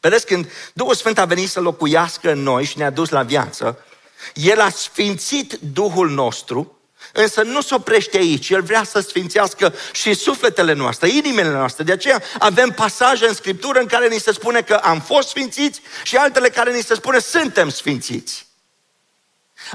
Vedeți, 0.00 0.26
când 0.26 0.50
Duhul 0.72 0.94
Sfânt 0.94 1.18
a 1.18 1.24
venit 1.24 1.48
să 1.48 1.60
locuiască 1.60 2.30
în 2.30 2.42
noi 2.42 2.64
și 2.64 2.78
ne-a 2.78 2.90
dus 2.90 3.08
la 3.08 3.22
viață, 3.22 3.84
El 4.34 4.60
a 4.60 4.68
sfințit 4.68 5.52
Duhul 5.52 6.10
nostru, 6.10 6.78
însă 7.12 7.42
nu 7.42 7.60
se 7.60 7.74
oprește 7.74 8.16
aici. 8.16 8.50
El 8.50 8.62
vrea 8.62 8.84
să 8.84 9.00
sfințească 9.00 9.74
și 9.92 10.14
sufletele 10.14 10.72
noastre, 10.72 11.08
inimile 11.08 11.50
noastre. 11.50 11.84
De 11.84 11.92
aceea 11.92 12.22
avem 12.38 12.70
pasaje 12.70 13.26
în 13.26 13.34
Scriptură 13.34 13.78
în 13.78 13.86
care 13.86 14.08
ni 14.08 14.18
se 14.18 14.32
spune 14.32 14.62
că 14.62 14.74
am 14.74 15.00
fost 15.00 15.28
sfințiți 15.28 15.80
și 16.02 16.16
altele 16.16 16.48
care 16.48 16.74
ni 16.74 16.82
se 16.82 16.94
spune 16.94 17.18
suntem 17.18 17.68
sfințiți. 17.68 18.46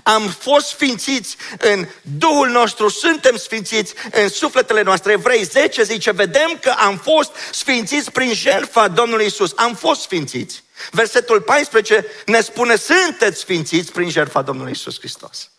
Am 0.03 0.29
fost 0.29 0.67
sfințiți 0.67 1.37
în 1.57 1.87
Duhul 2.17 2.49
nostru, 2.49 2.89
suntem 2.89 3.35
sfințiți 3.35 3.93
în 4.11 4.29
sufletele 4.29 4.81
noastre. 4.81 5.11
Evrei 5.11 5.43
10 5.43 5.83
zice, 5.83 6.11
vedem 6.11 6.57
că 6.61 6.69
am 6.77 6.97
fost 6.97 7.31
sfințiți 7.51 8.11
prin 8.11 8.33
jertfa 8.33 8.87
Domnului 8.87 9.25
Isus. 9.25 9.53
Am 9.55 9.75
fost 9.75 10.01
sfințiți. 10.01 10.63
Versetul 10.91 11.41
14 11.41 12.05
ne 12.25 12.41
spune, 12.41 12.75
sunteți 12.75 13.39
sfințiți 13.39 13.91
prin 13.91 14.09
jertfa 14.09 14.41
Domnului 14.41 14.71
Isus 14.71 14.99
Hristos. 14.99 15.49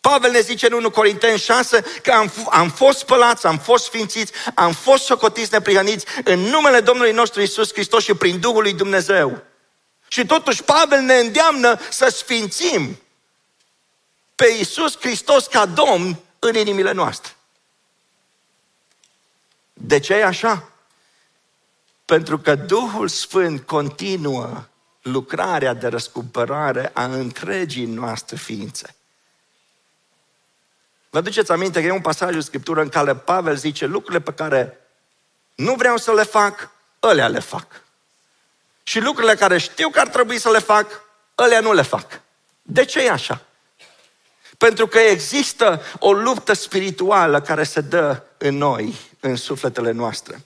Pavel 0.00 0.30
ne 0.30 0.40
zice 0.40 0.66
în 0.66 0.72
1 0.72 0.90
Corinteni 0.90 1.38
6 1.38 1.84
că 2.02 2.10
am, 2.10 2.32
am 2.50 2.70
fost 2.70 2.98
spălați, 2.98 3.46
am 3.46 3.58
fost 3.58 3.84
sfințiți, 3.84 4.32
am 4.54 4.72
fost 4.72 5.04
socotiți 5.04 5.52
neprihăniți 5.52 6.06
în 6.24 6.40
numele 6.40 6.80
Domnului 6.80 7.12
nostru 7.12 7.40
Isus 7.40 7.72
Hristos 7.72 8.04
și 8.04 8.14
prin 8.14 8.40
Duhul 8.40 8.62
lui 8.62 8.72
Dumnezeu. 8.72 9.42
Și 10.14 10.26
totuși 10.26 10.62
Pavel 10.62 11.00
ne 11.00 11.14
îndeamnă 11.14 11.78
să 11.90 12.08
sfințim 12.08 13.00
pe 14.34 14.46
Isus 14.58 14.98
Hristos 14.98 15.46
ca 15.46 15.66
Domn 15.66 16.18
în 16.38 16.54
inimile 16.54 16.92
noastre. 16.92 17.32
De 19.72 19.98
ce 19.98 20.14
e 20.14 20.24
așa? 20.24 20.68
Pentru 22.04 22.38
că 22.38 22.54
Duhul 22.54 23.08
Sfânt 23.08 23.66
continuă 23.66 24.64
lucrarea 25.02 25.74
de 25.74 25.86
răscumpărare 25.86 26.90
a 26.92 27.04
întregii 27.04 27.86
noastre 27.86 28.36
ființe. 28.36 28.94
Vă 31.10 31.20
duceți 31.20 31.52
aminte 31.52 31.80
că 31.80 31.86
e 31.86 31.90
un 31.90 32.00
pasaj 32.00 32.34
în 32.34 32.40
Scriptură 32.40 32.80
în 32.80 32.88
care 32.88 33.16
Pavel 33.16 33.56
zice 33.56 33.86
lucrurile 33.86 34.20
pe 34.20 34.32
care 34.32 34.78
nu 35.54 35.74
vreau 35.74 35.96
să 35.96 36.12
le 36.12 36.22
fac, 36.22 36.70
ălea 37.02 37.28
le 37.28 37.40
fac. 37.40 37.83
Și 38.86 39.00
lucrurile 39.00 39.34
care 39.34 39.58
știu 39.58 39.88
că 39.88 40.00
ar 40.00 40.08
trebui 40.08 40.38
să 40.38 40.50
le 40.50 40.58
fac, 40.58 41.02
ălea 41.38 41.60
nu 41.60 41.72
le 41.72 41.82
fac. 41.82 42.20
De 42.62 42.84
ce 42.84 43.00
e 43.00 43.10
așa? 43.10 43.42
Pentru 44.58 44.86
că 44.86 44.98
există 44.98 45.82
o 45.98 46.12
luptă 46.12 46.52
spirituală 46.52 47.40
care 47.40 47.64
se 47.64 47.80
dă 47.80 48.22
în 48.38 48.56
noi, 48.56 48.96
în 49.20 49.36
sufletele 49.36 49.90
noastre. 49.90 50.44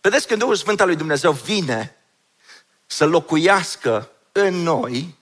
Vedeți, 0.00 0.26
când 0.26 0.40
Duhul 0.40 0.56
Sfânt 0.56 0.80
al 0.80 0.86
lui 0.86 0.96
Dumnezeu 0.96 1.32
vine 1.32 1.96
să 2.86 3.04
locuiască 3.04 4.10
în 4.32 4.54
noi, 4.54 5.18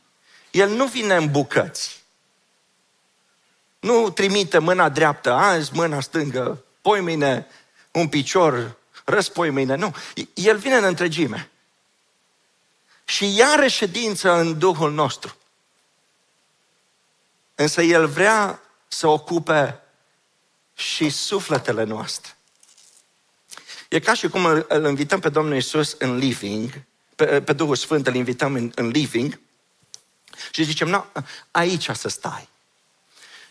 El 0.50 0.68
nu 0.68 0.86
vine 0.86 1.16
în 1.16 1.30
bucăți. 1.30 2.02
Nu 3.80 4.10
trimite 4.10 4.58
mâna 4.58 4.88
dreaptă 4.88 5.32
azi, 5.32 5.70
mâna 5.74 6.00
stângă, 6.00 6.64
poi 6.80 7.00
mine 7.00 7.46
un 7.90 8.08
picior, 8.08 8.76
răspoi 9.04 9.50
mine. 9.50 9.74
Nu. 9.74 9.94
El 10.34 10.56
vine 10.56 10.74
în 10.74 10.84
întregime. 10.84 11.50
Și 13.04 13.36
ia 13.36 13.54
reședință 13.54 14.32
în 14.32 14.58
Duhul 14.58 14.92
nostru. 14.92 15.36
Însă 17.54 17.82
El 17.82 18.06
vrea 18.06 18.62
să 18.88 19.06
ocupe 19.06 19.80
și 20.74 21.10
sufletele 21.10 21.84
noastre. 21.84 22.36
E 23.88 23.98
ca 23.98 24.14
și 24.14 24.28
cum 24.28 24.44
îl, 24.44 24.64
îl 24.68 24.86
invităm 24.88 25.20
pe 25.20 25.28
Domnul 25.28 25.56
Isus 25.56 25.96
în 25.98 26.16
living, 26.16 26.82
pe, 27.16 27.42
pe 27.42 27.52
Duhul 27.52 27.76
Sfânt 27.76 28.06
îl 28.06 28.14
invităm 28.14 28.54
în, 28.54 28.72
în 28.74 28.88
living 28.88 29.40
și 30.50 30.64
zicem, 30.64 30.88
nu, 30.88 31.04
aici 31.50 31.90
să 31.90 32.08
stai. 32.08 32.48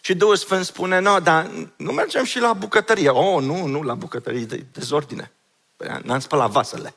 Și 0.01 0.15
Duhul 0.15 0.35
Sfânt 0.35 0.65
spune, 0.65 0.99
nu, 0.99 1.19
dar 1.19 1.51
nu 1.75 1.91
mergem 1.91 2.23
și 2.23 2.39
la 2.39 2.53
bucătărie. 2.53 3.09
Oh, 3.09 3.43
nu, 3.43 3.65
nu, 3.65 3.81
la 3.81 3.93
bucătărie 3.95 4.45
de 4.45 4.65
dezordine. 4.71 5.31
Păi, 5.75 5.99
n-am 6.03 6.19
spălat 6.19 6.49
vasele. 6.49 6.93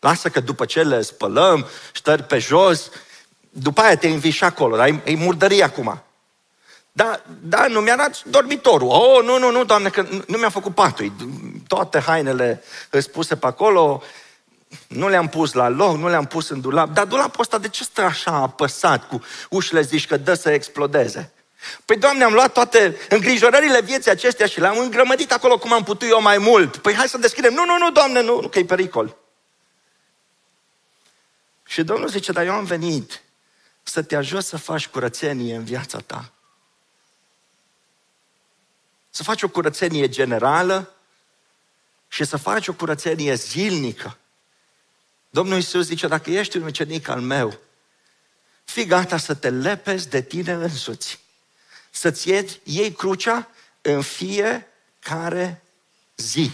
Lasă 0.00 0.28
că 0.28 0.40
după 0.40 0.64
ce 0.64 0.82
le 0.82 1.02
spălăm, 1.02 1.66
ștări 1.92 2.22
pe 2.22 2.38
jos, 2.38 2.90
după 3.50 3.80
aia 3.80 3.96
te 3.96 4.06
invii 4.06 4.30
și 4.30 4.44
acolo, 4.44 4.76
dar 4.76 4.86
e, 4.86 5.02
e 5.04 5.14
murdărie 5.14 5.62
acum. 5.62 6.02
Da, 6.92 7.20
da, 7.42 7.66
nu 7.66 7.80
mi-a 7.80 7.96
dat 7.96 8.24
dormitorul. 8.24 8.88
Oh, 8.88 9.24
nu, 9.24 9.38
nu, 9.38 9.50
nu, 9.50 9.64
doamne, 9.64 9.88
că 9.88 10.06
nu 10.26 10.38
mi-a 10.38 10.48
făcut 10.48 10.74
patul. 10.74 11.12
Toate 11.66 11.98
hainele 11.98 12.62
spuse 12.90 13.36
pe 13.36 13.46
acolo, 13.46 14.02
nu 14.88 15.08
le-am 15.08 15.28
pus 15.28 15.52
la 15.52 15.68
loc, 15.68 15.96
nu 15.96 16.08
le-am 16.08 16.24
pus 16.24 16.48
în 16.48 16.60
dulap. 16.60 16.90
Dar 16.92 17.04
dulapul 17.04 17.40
ăsta 17.40 17.58
de 17.58 17.68
ce 17.68 17.84
stă 17.84 18.00
așa 18.00 18.30
apăsat 18.30 19.08
cu 19.08 19.20
ușile 19.50 19.80
zici 19.80 20.06
că 20.06 20.16
dă 20.16 20.34
să 20.34 20.50
explodeze? 20.50 21.32
Păi, 21.84 21.96
Doamne, 21.96 22.24
am 22.24 22.32
luat 22.32 22.52
toate 22.52 22.96
îngrijorările 23.08 23.80
vieții 23.80 24.10
acestea 24.10 24.46
și 24.46 24.60
le-am 24.60 24.78
îngrămădit 24.78 25.32
acolo 25.32 25.58
cum 25.58 25.72
am 25.72 25.82
putut 25.82 26.10
eu 26.10 26.22
mai 26.22 26.38
mult. 26.38 26.76
Păi 26.76 26.94
hai 26.94 27.08
să 27.08 27.18
deschidem. 27.18 27.54
Nu, 27.54 27.64
nu, 27.64 27.76
nu, 27.78 27.90
Doamne, 27.90 28.22
nu, 28.22 28.48
că 28.50 28.58
e 28.58 28.64
pericol. 28.64 29.16
Și 31.70 31.82
Domnul 31.82 32.08
zice, 32.08 32.32
dar 32.32 32.44
eu 32.46 32.52
am 32.52 32.64
venit 32.64 33.22
să 33.82 34.02
te 34.02 34.16
ajut 34.16 34.44
să 34.44 34.56
faci 34.56 34.88
curățenie 34.88 35.56
în 35.56 35.64
viața 35.64 35.98
ta. 35.98 36.32
Să 39.10 39.22
faci 39.22 39.42
o 39.42 39.48
curățenie 39.48 40.08
generală 40.08 40.94
și 42.08 42.24
să 42.24 42.36
faci 42.36 42.68
o 42.68 42.72
curățenie 42.72 43.34
zilnică. 43.34 44.18
Domnul 45.30 45.56
Iisus 45.56 45.86
zice, 45.86 46.06
dacă 46.06 46.30
ești 46.30 46.56
un 46.56 46.62
ucenic 46.62 47.08
al 47.08 47.20
meu, 47.20 47.58
fii 48.64 48.86
gata 48.86 49.16
să 49.16 49.34
te 49.34 49.50
lepezi 49.50 50.08
de 50.08 50.22
tine 50.22 50.52
însuți. 50.52 51.20
Să-ți 51.90 52.28
iei, 52.28 52.60
iei 52.62 52.92
crucea 52.92 53.48
în 53.80 54.02
fiecare 54.02 55.62
zi 56.16 56.50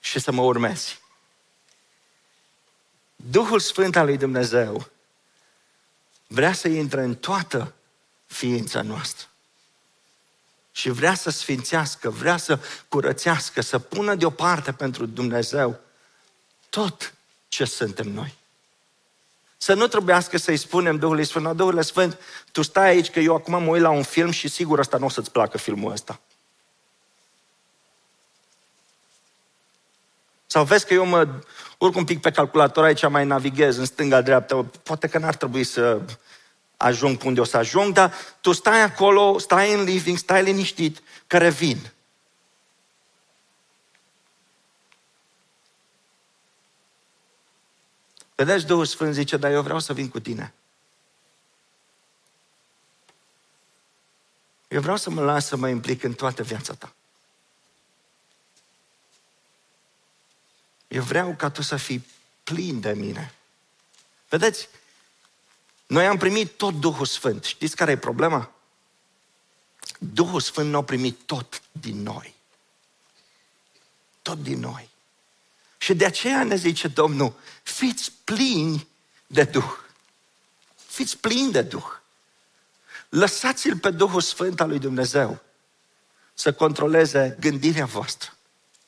și 0.00 0.20
să 0.20 0.32
mă 0.32 0.42
urmezi. 0.42 1.02
Duhul 3.16 3.60
Sfânt 3.60 3.96
al 3.96 4.06
lui 4.06 4.16
Dumnezeu 4.16 4.90
vrea 6.26 6.52
să 6.52 6.68
intre 6.68 7.02
în 7.02 7.14
toată 7.14 7.74
ființa 8.26 8.82
noastră. 8.82 9.28
Și 10.72 10.88
vrea 10.88 11.14
să 11.14 11.30
sfințească, 11.30 12.10
vrea 12.10 12.36
să 12.36 12.58
curățească, 12.88 13.60
să 13.60 13.78
pună 13.78 14.14
deoparte 14.14 14.72
pentru 14.72 15.06
Dumnezeu 15.06 15.80
tot 16.70 17.14
ce 17.48 17.64
suntem 17.64 18.08
noi. 18.08 18.34
Să 19.56 19.74
nu 19.74 19.86
trebuiască 19.86 20.38
să-i 20.38 20.56
spunem 20.56 20.98
Duhului 20.98 21.24
Sfânt, 21.24 21.44
no, 21.44 21.52
Duhul 21.52 21.82
Sfânt, 21.82 22.18
tu 22.52 22.62
stai 22.62 22.88
aici 22.88 23.10
că 23.10 23.20
eu 23.20 23.34
acum 23.34 23.62
mă 23.62 23.70
uit 23.70 23.82
la 23.82 23.90
un 23.90 24.02
film 24.02 24.30
și 24.30 24.48
sigur 24.48 24.78
asta 24.78 24.96
nu 24.96 25.04
o 25.04 25.08
să-ți 25.08 25.30
placă 25.30 25.58
filmul 25.58 25.92
ăsta. 25.92 26.20
Sau 30.54 30.64
vezi 30.64 30.86
că 30.86 30.94
eu 30.94 31.06
mă 31.06 31.28
urc 31.78 31.96
un 31.96 32.04
pic 32.04 32.20
pe 32.20 32.30
calculator 32.30 32.84
aici, 32.84 33.08
mai 33.08 33.26
navighez 33.26 33.76
în 33.76 33.84
stânga-dreapta, 33.84 34.66
poate 34.82 35.08
că 35.08 35.18
n-ar 35.18 35.34
trebui 35.34 35.64
să 35.64 36.00
ajung 36.76 37.22
unde 37.24 37.40
o 37.40 37.44
să 37.44 37.56
ajung, 37.56 37.92
dar 37.92 38.14
tu 38.40 38.52
stai 38.52 38.80
acolo, 38.82 39.38
stai 39.38 39.74
în 39.74 39.84
living, 39.84 40.18
stai 40.18 40.42
liniștit, 40.42 41.02
că 41.26 41.38
revin. 41.38 41.92
Vedeți, 48.34 48.66
Duhul 48.66 48.84
Sfânt 48.84 49.14
zice, 49.14 49.36
dar 49.36 49.50
eu 49.50 49.62
vreau 49.62 49.78
să 49.78 49.92
vin 49.92 50.08
cu 50.08 50.20
tine. 50.20 50.54
Eu 54.68 54.80
vreau 54.80 54.96
să 54.96 55.10
mă 55.10 55.22
las 55.22 55.46
să 55.46 55.56
mă 55.56 55.68
implic 55.68 56.02
în 56.02 56.12
toată 56.12 56.42
viața 56.42 56.74
ta. 56.74 56.92
Eu 60.94 61.02
vreau 61.02 61.34
ca 61.34 61.50
tu 61.50 61.62
să 61.62 61.76
fii 61.76 62.06
plin 62.44 62.80
de 62.80 62.92
mine. 62.92 63.34
Vedeți, 64.28 64.68
noi 65.86 66.06
am 66.06 66.16
primit 66.16 66.56
tot 66.56 66.74
Duhul 66.74 67.06
Sfânt. 67.06 67.44
Știți 67.44 67.76
care 67.76 67.90
e 67.90 67.96
problema? 67.96 68.50
Duhul 69.98 70.40
Sfânt 70.40 70.70
nu 70.70 70.76
a 70.76 70.84
primit 70.84 71.18
tot 71.26 71.62
din 71.72 72.02
noi. 72.02 72.34
Tot 74.22 74.38
din 74.38 74.58
noi. 74.58 74.88
Și 75.78 75.94
de 75.94 76.04
aceea 76.04 76.44
ne 76.44 76.56
zice 76.56 76.88
Domnul, 76.88 77.34
fiți 77.62 78.12
plini 78.24 78.88
de 79.26 79.44
Duh. 79.44 79.78
Fiți 80.86 81.18
plini 81.18 81.52
de 81.52 81.62
Duh. 81.62 81.98
Lăsați-l 83.08 83.78
pe 83.78 83.90
Duhul 83.90 84.20
Sfânt 84.20 84.60
al 84.60 84.68
lui 84.68 84.78
Dumnezeu 84.78 85.42
să 86.34 86.52
controleze 86.52 87.36
gândirea 87.40 87.86
voastră, 87.86 88.34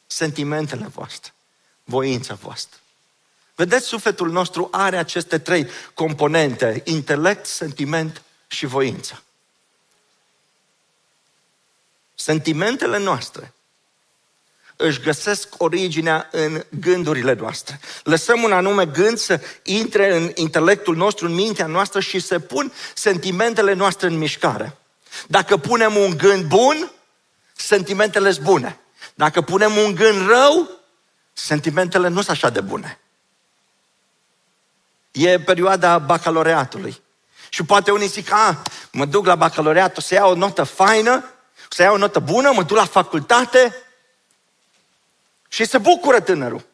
sentimentele 0.07 0.87
voastre, 0.87 1.35
voința 1.87 2.35
voastră. 2.35 2.81
Vedeți, 3.55 3.87
sufletul 3.87 4.31
nostru 4.31 4.68
are 4.70 4.96
aceste 4.96 5.38
trei 5.38 5.68
componente, 5.94 6.83
intelect, 6.85 7.46
sentiment 7.46 8.22
și 8.46 8.66
voință. 8.66 9.22
Sentimentele 12.14 12.99
noastre 12.99 13.53
își 14.77 15.01
găsesc 15.01 15.49
originea 15.57 16.29
în 16.33 16.64
gândurile 16.81 17.33
noastre. 17.33 17.81
Lăsăm 18.05 18.42
un 18.42 18.53
anume 18.53 18.87
gând 18.87 19.18
să 19.18 19.40
intre 19.62 20.16
în 20.16 20.31
intelectul 20.35 20.96
nostru, 20.96 21.27
în 21.27 21.35
mintea 21.35 21.66
noastră 21.66 22.01
și 22.01 22.20
să 22.20 22.38
pun 22.38 22.72
sentimentele 22.94 23.72
noastre 23.72 24.07
în 24.07 24.18
mișcare. 24.18 24.77
Dacă 25.27 25.57
punem 25.57 25.96
un 25.96 26.16
gând 26.16 26.44
bun, 26.44 26.92
sentimentele 27.53 28.31
sunt 28.31 28.44
bune. 28.44 28.81
Dacă 29.14 29.40
punem 29.40 29.77
un 29.77 29.94
gând 29.94 30.29
rău, 30.29 30.70
sentimentele 31.38 32.09
nu 32.09 32.14
sunt 32.14 32.29
așa 32.29 32.51
de 32.51 32.61
bune. 32.61 33.01
E 35.11 35.40
perioada 35.40 35.99
bacaloreatului. 35.99 37.03
Și 37.49 37.64
poate 37.64 37.90
unii 37.90 38.09
zic, 38.09 38.33
a, 38.33 38.62
mă 38.92 39.05
duc 39.05 39.27
la 39.27 39.35
bacalaureat, 39.35 39.96
o 39.96 40.01
să 40.01 40.14
iau 40.14 40.31
o 40.31 40.35
notă 40.35 40.64
faină, 40.64 41.25
o 41.59 41.68
să 41.68 41.83
iau 41.83 41.94
o 41.94 41.99
notă 41.99 42.18
bună, 42.18 42.53
mă 42.53 42.62
duc 42.62 42.77
la 42.77 42.85
facultate 42.85 43.75
și 45.49 45.64
se 45.64 45.79
bucură 45.79 46.20
tânărul. 46.20 46.66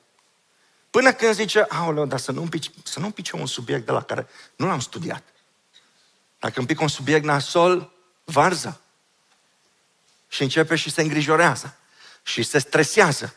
Până 0.91 1.13
când 1.13 1.35
zice, 1.35 1.67
aoleu, 1.69 2.07
dar 2.07 2.19
să 2.19 2.33
nu 2.33 2.43
împici, 2.43 2.71
să 2.83 2.99
nu 2.99 3.05
împice 3.05 3.37
un 3.37 3.47
subiect 3.47 3.87
de 3.87 3.93
la 3.93 4.03
care 4.03 4.29
nu 4.57 4.67
l-am 4.67 4.81
studiat. 4.81 5.23
Dacă 6.39 6.61
împic 6.61 6.81
un 6.81 6.89
subiect 6.89 7.25
nasol, 7.25 7.93
varză. 8.25 8.81
Și 10.29 10.43
începe 10.43 10.77
și 10.77 10.91
se 10.91 11.03
îngrijorează. 11.03 11.77
Și 12.23 12.43
se 12.43 12.59
stresează. 12.59 13.35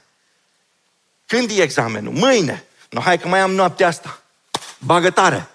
Când 1.25 1.49
e 1.49 1.61
examenul? 1.61 2.13
Mâine. 2.13 2.65
No, 2.89 3.01
hai 3.01 3.19
că 3.19 3.27
mai 3.27 3.39
am 3.39 3.51
noaptea 3.51 3.87
asta. 3.87 4.21
Bagă 4.79 5.09
tare. 5.09 5.49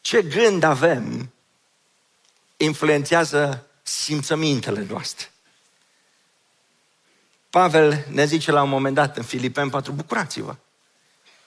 Ce 0.00 0.22
gând 0.22 0.62
avem 0.62 1.32
influențează 2.56 3.66
simțămintele 3.82 4.86
noastre. 4.88 5.30
Pavel 7.50 8.06
ne 8.10 8.24
zice 8.24 8.50
la 8.50 8.62
un 8.62 8.68
moment 8.68 8.94
dat 8.94 9.16
în 9.16 9.22
Filipeni 9.22 9.70
4, 9.70 9.92
bucurați-vă. 9.92 10.56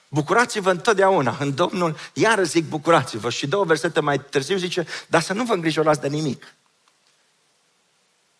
Bucurați-vă 0.08 0.70
întotdeauna 0.70 1.36
în 1.40 1.54
Domnul, 1.54 1.96
iară 2.12 2.42
zic 2.42 2.64
bucurați-vă. 2.64 3.30
Și 3.30 3.46
două 3.46 3.64
versete 3.64 4.00
mai 4.00 4.20
târziu 4.20 4.56
zice, 4.56 4.86
dar 5.06 5.22
să 5.22 5.32
nu 5.32 5.44
vă 5.44 5.52
îngrijorați 5.52 6.00
de 6.00 6.08
nimic. 6.08 6.54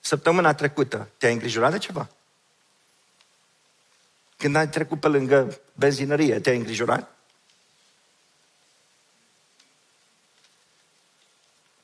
Săptămâna 0.01 0.55
trecută, 0.55 1.09
te-ai 1.19 1.33
îngrijorat 1.33 1.71
de 1.71 1.79
ceva? 1.79 2.09
Când 4.41 4.57
ai 4.57 4.69
trecut 4.69 5.01
pe 5.01 5.09
lângă 5.09 5.61
benzinărie, 5.75 6.41
te-ai 6.41 6.57
îngrijorat? 6.57 7.17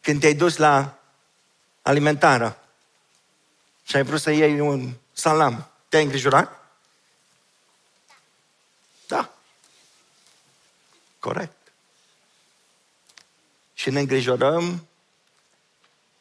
Când 0.01 0.21
te-ai 0.21 0.35
dus 0.35 0.57
la 0.57 0.99
alimentară 1.83 2.59
și 3.85 3.97
ai 3.97 4.03
vrut 4.03 4.21
să 4.21 4.31
iei 4.31 4.61
un 4.61 4.95
salam, 5.13 5.71
te-ai 5.89 6.03
îngrijorat? 6.03 6.77
Da. 9.07 9.35
Corect. 11.19 11.73
Și 13.75 13.91
ne 13.91 14.01
îngrijorăm 14.01 14.87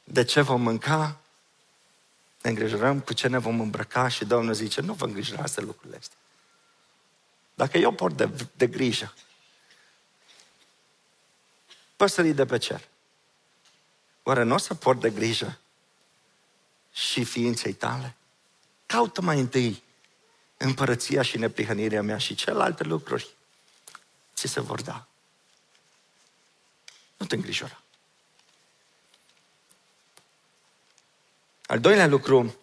de 0.03 0.23
ce 0.23 0.41
vom 0.41 0.61
mânca, 0.61 1.19
ne 2.41 2.49
îngrijorăm 2.49 2.99
cu 2.99 3.13
ce 3.13 3.27
ne 3.27 3.37
vom 3.37 3.59
îmbrăca 3.59 4.07
și 4.07 4.25
Domnul 4.25 4.53
zice, 4.53 4.81
nu 4.81 4.93
vă 4.93 5.05
îngrijorați 5.05 5.55
de 5.55 5.61
lucrurile 5.61 5.97
astea. 5.97 6.17
Dacă 7.55 7.77
eu 7.77 7.91
port 7.91 8.17
de, 8.17 8.49
de 8.55 8.67
grijă, 8.67 9.13
păsării 11.95 12.33
de 12.33 12.45
pe 12.45 12.57
cer, 12.57 12.87
oare 14.23 14.43
nu 14.43 14.53
o 14.53 14.57
să 14.57 14.73
port 14.73 14.99
de 14.99 15.09
grijă 15.09 15.59
și 16.93 17.23
ființei 17.23 17.73
tale? 17.73 18.15
Caută 18.85 19.21
mai 19.21 19.39
întâi 19.39 19.83
împărăția 20.57 21.21
și 21.21 21.37
neprihănirea 21.37 22.01
mea 22.01 22.17
și 22.17 22.35
celelalte 22.35 22.83
lucruri 22.83 23.33
ți 24.33 24.47
se 24.47 24.59
vor 24.59 24.81
da. 24.81 25.07
Nu 27.17 27.25
te 27.25 27.35
îngrijora. 27.35 27.79
Al 31.65 31.79
doilea 31.79 32.07
lucru, 32.07 32.55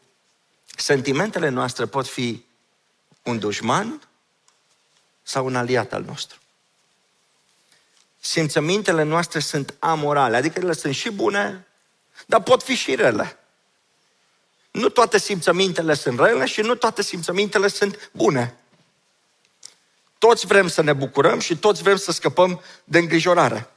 sentimentele 0.76 1.48
noastre 1.48 1.86
pot 1.86 2.08
fi 2.08 2.44
un 3.22 3.38
dușman 3.38 4.08
sau 5.22 5.44
un 5.44 5.56
aliat 5.56 5.92
al 5.92 6.02
nostru. 6.02 6.38
Simțămintele 8.20 9.02
noastre 9.02 9.38
sunt 9.38 9.74
amorale, 9.78 10.36
adică 10.36 10.58
ele 10.58 10.72
sunt 10.72 10.94
și 10.94 11.10
bune, 11.10 11.66
dar 12.26 12.42
pot 12.42 12.62
fi 12.62 12.74
și 12.74 12.94
rele. 12.94 13.36
Nu 14.70 14.88
toate 14.88 15.18
simțămintele 15.18 15.94
sunt 15.94 16.18
rele 16.18 16.46
și 16.46 16.60
nu 16.60 16.74
toate 16.74 17.02
simțămintele 17.02 17.68
sunt 17.68 18.10
bune. 18.12 18.56
Toți 20.18 20.46
vrem 20.46 20.68
să 20.68 20.82
ne 20.82 20.92
bucurăm 20.92 21.38
și 21.38 21.56
toți 21.56 21.82
vrem 21.82 21.96
să 21.96 22.12
scăpăm 22.12 22.62
de 22.84 22.98
îngrijorare. 22.98 23.70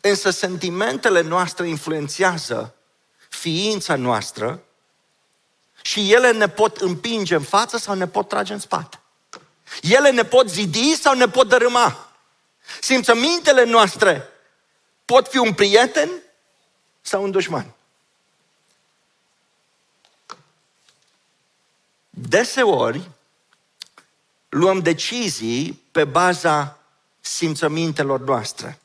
Însă 0.00 0.30
sentimentele 0.30 1.20
noastre 1.20 1.68
influențează 1.68 2.74
ființa 3.28 3.96
noastră 3.96 4.62
și 5.82 6.12
ele 6.12 6.32
ne 6.32 6.48
pot 6.48 6.76
împinge 6.76 7.34
în 7.34 7.42
față 7.42 7.76
sau 7.76 7.94
ne 7.94 8.08
pot 8.08 8.28
trage 8.28 8.52
în 8.52 8.58
spate. 8.58 9.00
Ele 9.82 10.10
ne 10.10 10.24
pot 10.24 10.50
zidi 10.50 10.94
sau 10.94 11.14
ne 11.14 11.28
pot 11.28 11.48
dărâma. 11.48 12.12
Simțămintele 12.80 13.64
noastre 13.64 14.28
pot 15.04 15.28
fi 15.28 15.36
un 15.36 15.54
prieten 15.54 16.10
sau 17.00 17.22
un 17.22 17.30
dușman. 17.30 17.74
Deseori 22.10 23.10
luăm 24.48 24.80
decizii 24.80 25.82
pe 25.92 26.04
baza 26.04 26.78
simțămintelor 27.20 28.20
noastre. 28.20 28.78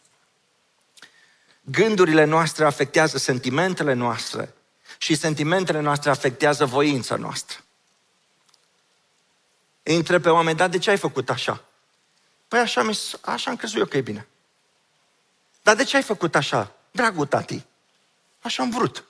Gândurile 1.62 2.24
noastre 2.24 2.65
afectează 2.65 3.17
sentimentele 3.17 3.93
noastre 3.93 4.54
și 4.98 5.15
sentimentele 5.15 5.80
noastre 5.80 6.10
afectează 6.10 6.65
voința 6.65 7.15
noastră. 7.15 7.62
Îi 9.84 9.96
întreb 9.96 10.22
pe 10.22 10.30
oameni, 10.30 10.58
dar 10.58 10.69
de 10.69 10.78
ce 10.78 10.89
ai 10.89 10.98
făcut 10.98 11.30
așa? 11.30 11.63
Păi 12.48 12.60
așa, 12.60 12.89
așa 13.22 13.50
am 13.50 13.56
crezut 13.56 13.80
eu 13.80 13.86
că 13.86 13.98
e 13.98 14.02
bine. 14.02 14.28
Dar 15.62 15.76
de 15.76 15.84
ce 15.84 15.96
ai 15.96 16.04
făcut 16.04 16.36
așa? 16.36 16.76
Dragul 16.91 17.26
tati, 17.26 17.65
așa 18.41 18.63
am 18.63 18.69
vrut. 18.69 19.04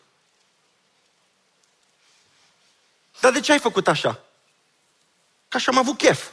Dar 3.19 3.31
de 3.31 3.39
ce 3.39 3.51
ai 3.51 3.59
făcut 3.59 3.87
așa? 3.87 4.13
Că 5.47 5.57
așa 5.57 5.71
am 5.71 5.77
avut 5.77 5.97
chef. 5.97 6.29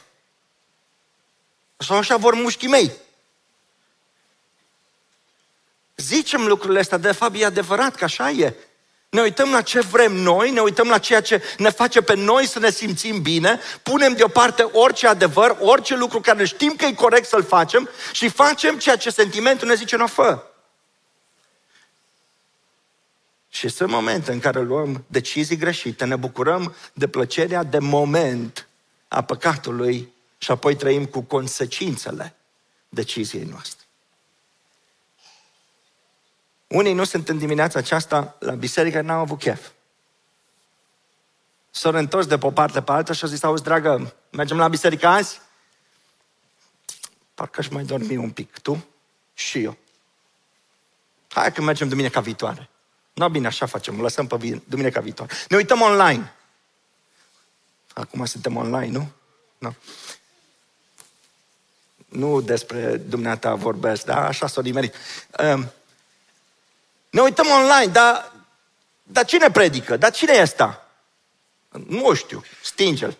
Sau 1.77 1.97
așa 1.97 2.17
vor 2.17 2.33
mușchii 2.33 2.67
mei. 2.67 2.91
Zicem 5.95 6.47
lucrurile 6.47 6.79
astea, 6.79 6.97
de 6.97 7.11
fapt 7.11 7.35
e 7.35 7.45
adevărat 7.45 7.95
că 7.95 8.03
așa 8.03 8.29
e. 8.29 8.55
Ne 9.11 9.21
uităm 9.21 9.51
la 9.51 9.61
ce 9.61 9.79
vrem 9.79 10.13
noi, 10.13 10.51
ne 10.51 10.59
uităm 10.59 10.87
la 10.87 10.97
ceea 10.97 11.21
ce 11.21 11.43
ne 11.57 11.69
face 11.69 12.01
pe 12.01 12.15
noi 12.15 12.45
să 12.45 12.59
ne 12.59 12.69
simțim 12.69 13.21
bine, 13.21 13.59
punem 13.83 14.13
deoparte 14.13 14.63
orice 14.63 15.07
adevăr, 15.07 15.57
orice 15.59 15.95
lucru 15.95 16.21
care 16.21 16.45
știm 16.45 16.75
că 16.75 16.85
e 16.85 16.93
corect 16.93 17.27
să-l 17.27 17.43
facem 17.43 17.89
și 18.11 18.29
facem 18.29 18.77
ceea 18.77 18.95
ce 18.95 19.09
sentimentul 19.09 19.67
ne 19.67 19.73
zice, 19.73 19.95
nu 19.95 20.07
fă. 20.07 20.43
Și 23.49 23.67
sunt 23.67 23.89
momente 23.89 24.31
în 24.31 24.39
care 24.39 24.61
luăm 24.61 25.03
decizii 25.07 25.57
greșite, 25.57 26.05
ne 26.05 26.15
bucurăm 26.15 26.75
de 26.93 27.07
plăcerea 27.07 27.63
de 27.63 27.79
moment 27.79 28.67
a 29.07 29.23
păcatului 29.23 30.13
și 30.37 30.51
apoi 30.51 30.75
trăim 30.75 31.05
cu 31.05 31.21
consecințele 31.21 32.35
deciziei 32.89 33.43
noastre. 33.43 33.80
Unii 36.71 36.93
nu 36.93 37.03
sunt 37.03 37.29
în 37.29 37.37
dimineața 37.37 37.79
aceasta 37.79 38.35
la 38.39 38.53
biserică, 38.53 39.01
n-au 39.01 39.19
avut 39.19 39.39
chef. 39.39 39.69
S-au 41.71 41.93
întors 41.93 42.25
de 42.25 42.37
pe 42.37 42.45
o 42.45 42.51
parte 42.51 42.81
pe 42.81 42.91
alta 42.91 43.13
și 43.13 43.23
au 43.23 43.29
zis, 43.29 43.43
auzi, 43.43 43.63
dragă, 43.63 44.13
mergem 44.29 44.57
la 44.57 44.67
biserică 44.67 45.07
azi? 45.07 45.41
Parcă 47.33 47.59
aș 47.59 47.67
mai 47.67 47.83
dormi 47.83 48.15
un 48.15 48.29
pic. 48.29 48.59
Tu? 48.59 48.85
Și 49.33 49.63
eu. 49.63 49.77
Hai 51.29 51.53
că 51.53 51.61
mergem 51.61 51.87
duminica 51.87 52.19
viitoare. 52.19 52.69
Nu, 53.13 53.29
bine, 53.29 53.47
așa 53.47 53.65
facem, 53.65 54.01
lăsăm 54.01 54.27
pe 54.27 54.61
duminica 54.65 54.99
viitoare. 54.99 55.33
Ne 55.49 55.57
uităm 55.57 55.81
online. 55.81 56.33
Acum 57.93 58.25
suntem 58.25 58.55
online, 58.55 58.97
nu? 58.97 59.11
Nu. 59.57 59.75
Nu 62.05 62.41
despre 62.41 62.97
dumneata 62.97 63.55
vorbesc, 63.55 64.05
da? 64.05 64.27
Așa 64.27 64.47
s-o 64.47 64.61
nimerit. 64.61 64.95
Um, 65.39 65.71
ne 67.11 67.21
uităm 67.21 67.47
online, 67.47 67.91
dar, 67.91 68.31
dar 69.03 69.25
cine 69.25 69.51
predică? 69.51 69.97
Dar 69.97 70.11
cine 70.11 70.33
e 70.33 70.41
ăsta? 70.41 70.89
Nu 71.87 72.13
știu, 72.13 72.43
stinge-l. 72.63 73.17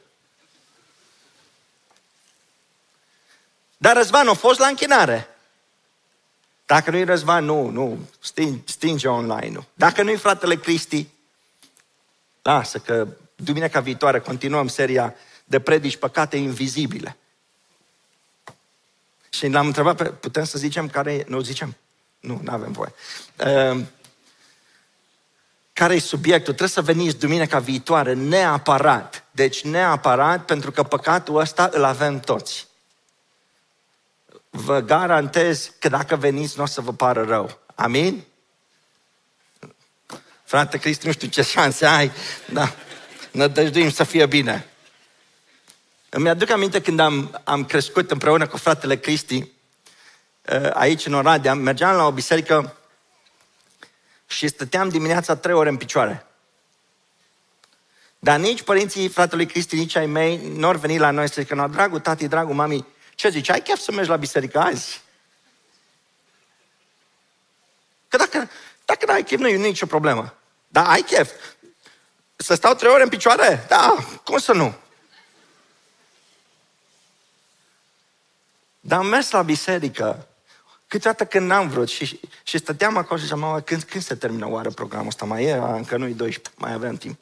Dar 3.78 3.96
Răzvan 3.96 4.28
a 4.28 4.34
fost 4.34 4.60
la 4.60 4.68
închinare. 4.68 5.28
Dacă 6.66 6.92
nu-i 6.92 7.04
Răzvan, 7.04 7.46
nu, 7.46 7.70
nu, 7.70 8.00
stinge, 8.20 8.62
stinge 8.66 9.08
online-ul. 9.08 9.66
Dacă 9.74 10.04
nu-i 10.04 10.18
fratele 10.18 10.56
Cristi, 10.56 11.08
lasă 12.42 12.80
că 12.80 13.08
duminica 13.36 13.80
viitoare 13.80 14.20
continuăm 14.20 14.68
seria 14.68 15.16
de 15.44 15.60
predici 15.60 15.98
păcate 15.98 16.38
invizibile. 16.38 17.18
Și 19.30 19.48
l-am 19.48 19.66
întrebat, 19.66 20.12
putem 20.12 20.44
să 20.44 20.58
zicem 20.58 20.90
care, 20.90 21.26
nu 21.28 21.42
zicem, 21.42 21.76
nu, 22.22 22.40
nu 22.44 22.54
avem 22.54 22.72
voie. 22.72 22.94
Uh, 23.46 23.84
care 25.74 25.94
e 25.94 26.00
subiectul? 26.00 26.54
Trebuie 26.54 26.70
să 26.70 26.82
veniți 26.82 27.18
duminica 27.18 27.60
viitoare 27.60 28.14
neapărat. 28.14 29.24
Deci 29.32 29.64
neapărat 29.64 30.46
pentru 30.46 30.72
că 30.72 30.84
păcatul 30.84 31.40
ăsta 31.40 31.70
îl 31.72 31.84
avem 31.84 32.20
toți. 32.20 32.68
vă 34.50 34.80
garantez 34.80 35.72
că 35.80 35.90
dacă 35.90 36.16
veniți, 36.16 36.58
nu 36.58 36.64
o 36.64 36.66
să 36.66 36.82
vă 36.82 36.94
pară 36.94 37.24
rău. 37.24 37.60
Amin? 37.76 38.24
Frate 40.44 40.78
Cristi, 40.78 41.06
nu 41.06 41.12
știu 41.12 41.28
ce 41.28 41.42
șanse 41.42 41.86
ai, 41.86 42.12
dar 42.50 42.76
nădăjduim 43.32 43.92
să 43.92 44.04
fie 44.04 44.26
bine. 44.26 44.66
Îmi 46.10 46.30
aduc 46.30 46.50
aminte 46.50 46.82
când 46.82 47.00
am, 47.00 47.42
am 47.44 47.66
crescut 47.66 48.12
împreună 48.12 48.48
cu 48.48 48.58
fratele 48.58 48.98
Cristi, 48.98 49.36
uh, 49.36 49.48
aici 50.74 51.06
în 51.06 51.14
Oradea, 51.14 51.54
mergeam 51.54 51.96
la 51.96 52.06
o 52.06 52.12
biserică 52.12 52.76
și 54.28 54.48
stăteam 54.48 54.90
dimineața 54.90 55.36
trei 55.36 55.56
ore 55.56 55.70
în 55.70 55.78
picioare. 55.78 56.26
Dar 58.20 58.40
nici 58.40 58.62
părinții 58.62 59.08
fratelui 59.08 59.46
Cristi, 59.46 59.76
nici 59.76 59.96
ai 59.96 60.06
mei, 60.06 60.38
nu 60.38 60.68
au 60.68 60.78
venit 60.78 61.00
la 61.00 61.12
noi 61.12 61.30
să 61.30 61.42
zică, 61.42 61.56
no, 61.56 61.68
dragul 61.68 62.00
tati, 62.00 62.28
dragul 62.28 62.56
mami, 62.56 62.88
ce 63.16 63.30
zici, 63.30 63.50
ai 63.50 63.62
chef 63.62 63.80
să 63.80 63.92
mergi 63.92 64.10
la 64.10 64.16
biserică 64.16 64.60
azi? 64.60 65.02
Că 68.08 68.18
dacă, 68.18 68.50
dacă 68.86 69.06
nu 69.06 69.14
ai 69.14 69.24
chef, 69.24 69.40
nu 69.40 69.48
e 69.48 69.56
nicio 69.56 69.86
problemă. 69.86 70.34
Dar 70.68 70.86
ai 70.88 71.02
chef. 71.02 71.32
Să 72.36 72.54
stau 72.54 72.74
trei 72.74 72.92
ore 72.92 73.04
în 73.04 73.10
picioare? 73.10 73.66
Da, 73.68 73.96
cum 74.24 74.38
să 74.38 74.54
nu? 74.54 74.76
Dar 78.80 79.00
am 79.00 79.06
mers 79.06 79.32
la 79.32 79.42
biserică 79.42 80.28
câteodată 80.92 81.26
când 81.26 81.48
n-am 81.48 81.68
vrut 81.70 81.90
și, 81.90 82.20
și 82.44 82.58
stăteam 82.58 82.98
acolo 82.98 83.20
și 83.20 83.26
ziceam, 83.26 83.62
când, 83.66 83.84
când 83.84 84.04
se 84.04 84.16
termină 84.16 84.50
oară 84.50 84.70
programul 84.70 85.08
ăsta? 85.08 85.26
Mai 85.26 85.44
e? 85.44 85.54
Încă 85.54 85.98
nu-i 85.98 86.14
12, 86.14 86.50
mai 86.56 86.74
avem 86.74 86.96
timp. 86.96 87.20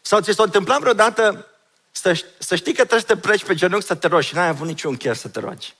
Sau 0.00 0.20
ți 0.20 0.32
s-a 0.32 0.42
întâmplat 0.42 0.80
vreodată 0.80 1.46
să, 1.90 2.24
să 2.38 2.56
știi 2.56 2.72
că 2.72 2.84
trebuie 2.84 3.00
să 3.00 3.06
te 3.06 3.16
pleci 3.16 3.44
pe 3.44 3.54
genunchi 3.54 3.86
să 3.86 3.94
te 3.94 4.06
rogi 4.06 4.28
și 4.28 4.34
n-ai 4.34 4.48
avut 4.48 4.66
niciun 4.66 4.96
chef 4.96 5.18
să 5.18 5.28
te 5.28 5.40
rogi. 5.40 5.74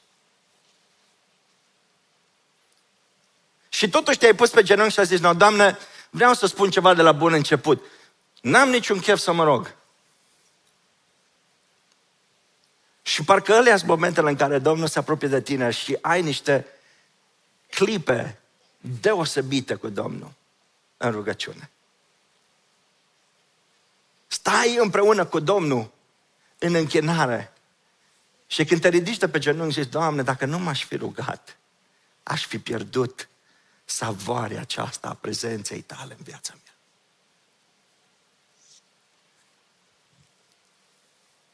Și 3.69 3.89
totuși 3.89 4.19
te-ai 4.19 4.35
pus 4.35 4.51
pe 4.51 4.63
genunchi 4.63 4.93
și 4.93 4.99
ai 4.99 5.07
zis, 5.07 5.21
no, 5.21 5.35
Doamne, 5.35 5.79
vreau 6.11 6.35
să 6.35 6.47
spun 6.47 6.71
ceva 6.71 6.95
de 6.95 7.03
la 7.03 7.13
bun 7.13 7.33
început. 7.33 7.85
N-am 8.41 8.69
niciun 8.69 8.99
chef 8.99 9.19
să 9.19 9.33
mă 9.33 9.45
rog. 9.45 9.75
Și 13.03 13.25
parcă 13.25 13.55
alea 13.55 13.77
sunt 13.77 13.89
momentele 13.89 14.31
în 14.31 14.37
care 14.37 14.59
Domnul 14.59 14.89
se 14.89 14.99
apropie 14.99 15.29
de 15.29 15.41
tine 15.41 15.71
și 15.71 15.99
ai 16.01 16.23
niște 16.23 16.67
clipe 17.71 18.39
deosebite 19.01 19.75
cu 19.75 19.89
Domnul 19.89 20.33
în 20.97 21.11
rugăciune. 21.11 21.71
Stai 24.27 24.77
împreună 24.77 25.25
cu 25.25 25.41
Domnul 25.41 25.91
în 26.59 26.75
închinare. 26.75 27.53
Și 28.47 28.65
când 28.65 28.81
te 28.81 28.89
ridici 28.89 29.19
de 29.19 29.29
pe 29.29 29.39
genunchi 29.39 29.75
și 29.75 29.83
zici, 29.83 29.93
Doamne, 29.93 30.23
dacă 30.23 30.45
nu 30.45 30.59
m-aș 30.59 30.85
fi 30.85 30.97
rugat, 30.97 31.57
aș 32.23 32.47
fi 32.47 32.59
pierdut 32.59 33.29
savoarea 33.85 34.61
aceasta 34.61 35.09
a 35.09 35.15
prezenței 35.15 35.81
tale 35.81 36.15
în 36.19 36.25
viața 36.25 36.53
mea. 36.53 36.75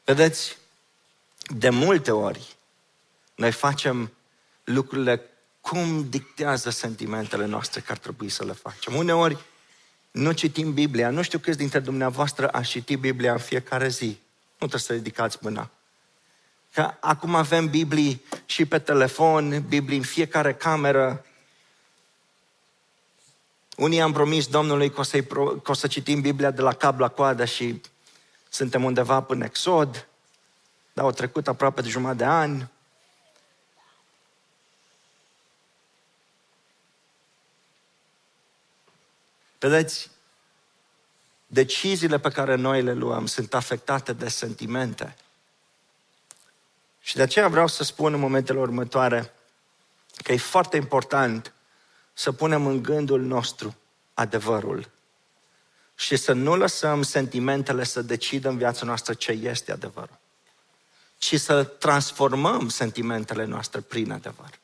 Vedeți, 0.03 0.57
de 1.47 1.69
multe 1.69 2.11
ori 2.11 2.55
noi 3.35 3.51
facem 3.51 4.11
lucrurile 4.63 5.21
cum 5.61 6.09
dictează 6.09 6.69
sentimentele 6.69 7.45
noastre 7.45 7.79
că 7.79 7.91
ar 7.91 7.97
trebui 7.97 8.29
să 8.29 8.45
le 8.45 8.51
facem. 8.51 8.95
Uneori 8.95 9.37
nu 10.11 10.31
citim 10.31 10.73
Biblia. 10.73 11.09
Nu 11.09 11.21
știu 11.21 11.39
câți 11.39 11.57
dintre 11.57 11.79
dumneavoastră 11.79 12.47
a 12.47 12.61
citi 12.61 12.95
Biblia 12.95 13.31
în 13.31 13.37
fiecare 13.37 13.87
zi. 13.87 14.05
Nu 14.05 14.67
trebuie 14.67 14.79
să 14.79 14.93
ridicați 14.93 15.37
mâna. 15.41 15.69
Că 16.73 16.93
acum 16.99 17.35
avem 17.35 17.67
Biblii 17.67 18.21
și 18.45 18.65
pe 18.65 18.79
telefon, 18.79 19.65
Biblii 19.67 19.97
în 19.97 20.03
fiecare 20.03 20.53
cameră. 20.53 21.25
Unii 23.75 24.01
am 24.01 24.11
promis 24.11 24.47
Domnului 24.47 24.91
că 24.91 24.99
o, 24.99 25.03
să 25.03 25.21
că 25.63 25.71
o 25.71 25.73
să 25.73 25.87
citim 25.87 26.21
Biblia 26.21 26.51
de 26.51 26.61
la 26.61 26.73
cap 26.73 26.99
la 26.99 27.07
coadă 27.07 27.45
și 27.45 27.81
suntem 28.49 28.83
undeva 28.83 29.21
până 29.21 29.45
Exod, 29.45 30.07
dar 30.97 31.05
au 31.05 31.11
trecut 31.11 31.47
aproape 31.47 31.81
de 31.81 31.89
jumătate 31.89 32.17
de 32.17 32.23
ani. 32.23 32.69
Vedeți, 39.59 40.11
deciziile 41.47 42.19
pe 42.19 42.29
care 42.29 42.55
noi 42.55 42.81
le 42.81 42.93
luăm 42.93 43.25
sunt 43.25 43.53
afectate 43.53 44.13
de 44.13 44.27
sentimente. 44.27 45.15
Și 47.01 47.15
de 47.15 47.21
aceea 47.21 47.47
vreau 47.47 47.67
să 47.67 47.83
spun 47.83 48.13
în 48.13 48.19
momentele 48.19 48.59
următoare 48.59 49.33
că 50.23 50.31
e 50.31 50.37
foarte 50.37 50.77
important 50.77 51.53
să 52.13 52.31
punem 52.31 52.65
în 52.67 52.83
gândul 52.83 53.21
nostru 53.21 53.77
adevărul 54.13 54.89
și 55.95 56.15
să 56.15 56.33
nu 56.33 56.55
lăsăm 56.55 57.01
sentimentele 57.01 57.83
să 57.83 58.01
decidă 58.01 58.49
în 58.49 58.57
viața 58.57 58.85
noastră 58.85 59.13
ce 59.13 59.31
este 59.31 59.71
adevărul, 59.71 60.17
ci 61.17 61.39
să 61.39 61.63
transformăm 61.63 62.69
sentimentele 62.69 63.45
noastre 63.45 63.81
prin 63.81 64.11
adevăr. 64.11 64.59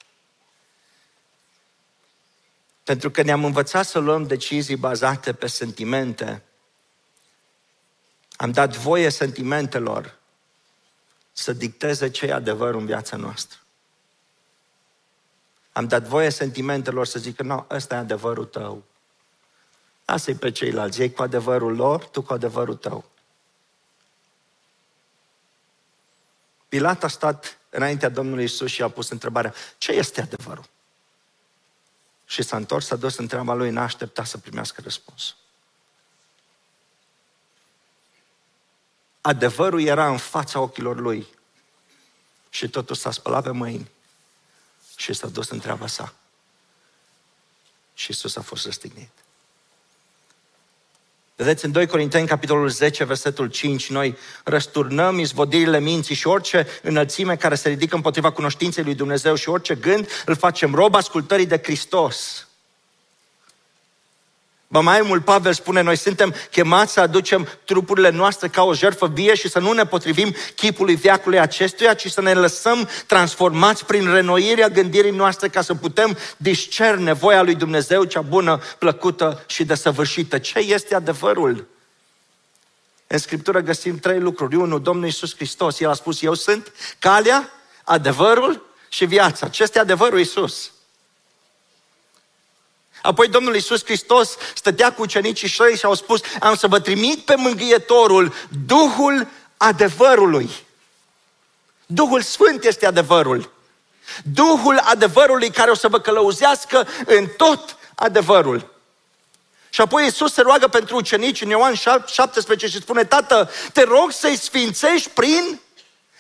Pentru 2.83 3.11
că 3.11 3.21
ne-am 3.21 3.45
învățat 3.45 3.85
să 3.85 3.99
luăm 3.99 4.27
decizii 4.27 4.75
bazate 4.75 5.33
pe 5.33 5.47
sentimente. 5.47 6.43
Am 8.35 8.51
dat 8.51 8.75
voie 8.75 9.09
sentimentelor 9.09 10.17
să 11.31 11.53
dicteze 11.53 12.09
ce 12.09 12.25
e 12.25 12.33
adevărul 12.33 12.79
în 12.79 12.85
viața 12.85 13.17
noastră. 13.17 13.57
Am 15.71 15.87
dat 15.87 16.03
voie 16.03 16.29
sentimentelor 16.29 17.05
să 17.05 17.19
zică, 17.19 17.43
nu, 17.43 17.65
ăsta 17.69 17.95
e 17.95 17.97
adevărul 17.97 18.45
tău. 18.45 18.83
Asta-i 20.05 20.35
pe 20.35 20.51
ceilalți. 20.51 21.01
Ei 21.01 21.11
cu 21.11 21.21
adevărul 21.21 21.75
lor, 21.75 22.05
tu 22.05 22.21
cu 22.21 22.33
adevărul 22.33 22.75
tău. 22.75 23.11
Pilat 26.73 27.03
a 27.03 27.07
stat 27.07 27.57
înaintea 27.69 28.09
Domnului 28.09 28.43
Isus 28.43 28.71
și 28.71 28.81
a 28.81 28.89
pus 28.89 29.09
întrebarea, 29.09 29.53
ce 29.77 29.91
este 29.91 30.21
adevărul? 30.21 30.65
Și 32.25 32.43
s-a 32.43 32.57
întors, 32.57 32.85
s-a 32.85 32.95
dus 32.95 33.17
întreaba 33.17 33.53
lui, 33.53 33.69
n-a 33.69 33.83
așteptat 33.83 34.25
să 34.25 34.37
primească 34.37 34.81
răspuns. 34.81 35.35
Adevărul 39.21 39.81
era 39.81 40.09
în 40.09 40.17
fața 40.17 40.59
ochilor 40.59 40.99
lui. 40.99 41.27
Și 42.49 42.69
totul 42.69 42.95
s-a 42.95 43.11
spălat 43.11 43.43
pe 43.43 43.51
mâini 43.51 43.91
și 44.95 45.13
s-a 45.13 45.27
dus 45.27 45.49
întreaba 45.49 45.87
sa. 45.87 46.13
Și 47.93 48.11
Isus 48.11 48.35
a 48.35 48.41
fost 48.41 48.65
răstignit. 48.65 49.22
Vedeți, 51.43 51.65
în 51.65 51.71
2 51.71 51.87
Corinteni, 51.87 52.27
capitolul 52.27 52.69
10, 52.69 53.03
versetul 53.03 53.47
5, 53.47 53.89
noi 53.89 54.17
răsturnăm 54.43 55.19
izvodirile 55.19 55.79
minții 55.79 56.15
și 56.15 56.27
orice 56.27 56.67
înălțime 56.81 57.35
care 57.35 57.55
se 57.55 57.69
ridică 57.69 57.95
împotriva 57.95 58.31
cunoștinței 58.31 58.83
lui 58.83 58.95
Dumnezeu 58.95 59.35
și 59.35 59.49
orice 59.49 59.75
gând 59.75 60.07
îl 60.25 60.35
facem 60.35 60.73
rob 60.73 60.95
ascultării 60.95 61.45
de 61.45 61.59
Hristos. 61.63 62.47
Ba 64.73 64.79
mai 64.79 65.01
mult, 65.01 65.23
Pavel 65.23 65.53
spune, 65.53 65.81
noi 65.81 65.95
suntem 65.95 66.33
chemați 66.51 66.93
să 66.93 66.99
aducem 66.99 67.47
trupurile 67.65 68.09
noastre 68.09 68.47
ca 68.47 68.63
o 68.63 68.73
jertfă 68.73 69.07
vie 69.07 69.35
și 69.35 69.49
să 69.49 69.59
nu 69.59 69.71
ne 69.71 69.85
potrivim 69.85 70.35
chipului 70.55 70.95
viacului 70.95 71.39
acestuia, 71.39 71.93
ci 71.93 72.11
să 72.11 72.21
ne 72.21 72.33
lăsăm 72.33 72.89
transformați 73.07 73.85
prin 73.85 74.11
renoirea 74.11 74.67
gândirii 74.67 75.11
noastre 75.11 75.47
ca 75.47 75.61
să 75.61 75.75
putem 75.75 76.17
discerne 76.37 77.13
voia 77.13 77.41
lui 77.41 77.55
Dumnezeu, 77.55 78.03
cea 78.03 78.21
bună, 78.21 78.61
plăcută 78.77 79.43
și 79.47 79.65
desăvârșită. 79.65 80.37
Ce 80.37 80.59
este 80.59 80.95
adevărul? 80.95 81.67
În 83.07 83.17
Scriptură 83.17 83.59
găsim 83.59 83.99
trei 83.99 84.19
lucruri. 84.19 84.55
Unu, 84.55 84.79
Domnul 84.79 85.05
Iisus 85.05 85.35
Hristos, 85.35 85.79
El 85.79 85.89
a 85.89 85.93
spus, 85.93 86.21
eu 86.21 86.33
sunt 86.33 86.71
calea, 86.99 87.51
adevărul 87.83 88.65
și 88.89 89.05
viața. 89.05 89.47
Ce 89.47 89.63
este 89.63 89.79
adevărul 89.79 90.19
Iisus? 90.19 90.72
Apoi 93.03 93.27
Domnul 93.27 93.55
Iisus 93.55 93.83
Hristos 93.83 94.37
stătea 94.55 94.93
cu 94.93 95.01
ucenicii 95.01 95.49
săi 95.49 95.77
și 95.77 95.85
au 95.85 95.93
spus, 95.93 96.21
am 96.39 96.55
să 96.55 96.67
vă 96.67 96.79
trimit 96.79 97.19
pe 97.19 97.35
mângâietorul, 97.35 98.33
Duhul 98.65 99.27
adevărului. 99.57 100.49
Duhul 101.85 102.21
Sfânt 102.21 102.63
este 102.63 102.85
adevărul. 102.85 103.51
Duhul 104.23 104.77
adevărului 104.77 105.49
care 105.49 105.71
o 105.71 105.75
să 105.75 105.87
vă 105.87 105.99
călăuzească 105.99 106.87
în 107.05 107.27
tot 107.37 107.77
adevărul. 107.95 108.73
Și 109.69 109.81
apoi 109.81 110.03
Iisus 110.03 110.33
se 110.33 110.41
roagă 110.41 110.67
pentru 110.67 110.95
ucenici 110.95 111.41
în 111.41 111.49
Ioan 111.49 111.73
17 111.73 112.67
și 112.67 112.81
spune, 112.81 113.03
Tată, 113.03 113.49
te 113.73 113.83
rog 113.83 114.11
să-i 114.11 114.37
sfințești 114.37 115.09
prin 115.09 115.59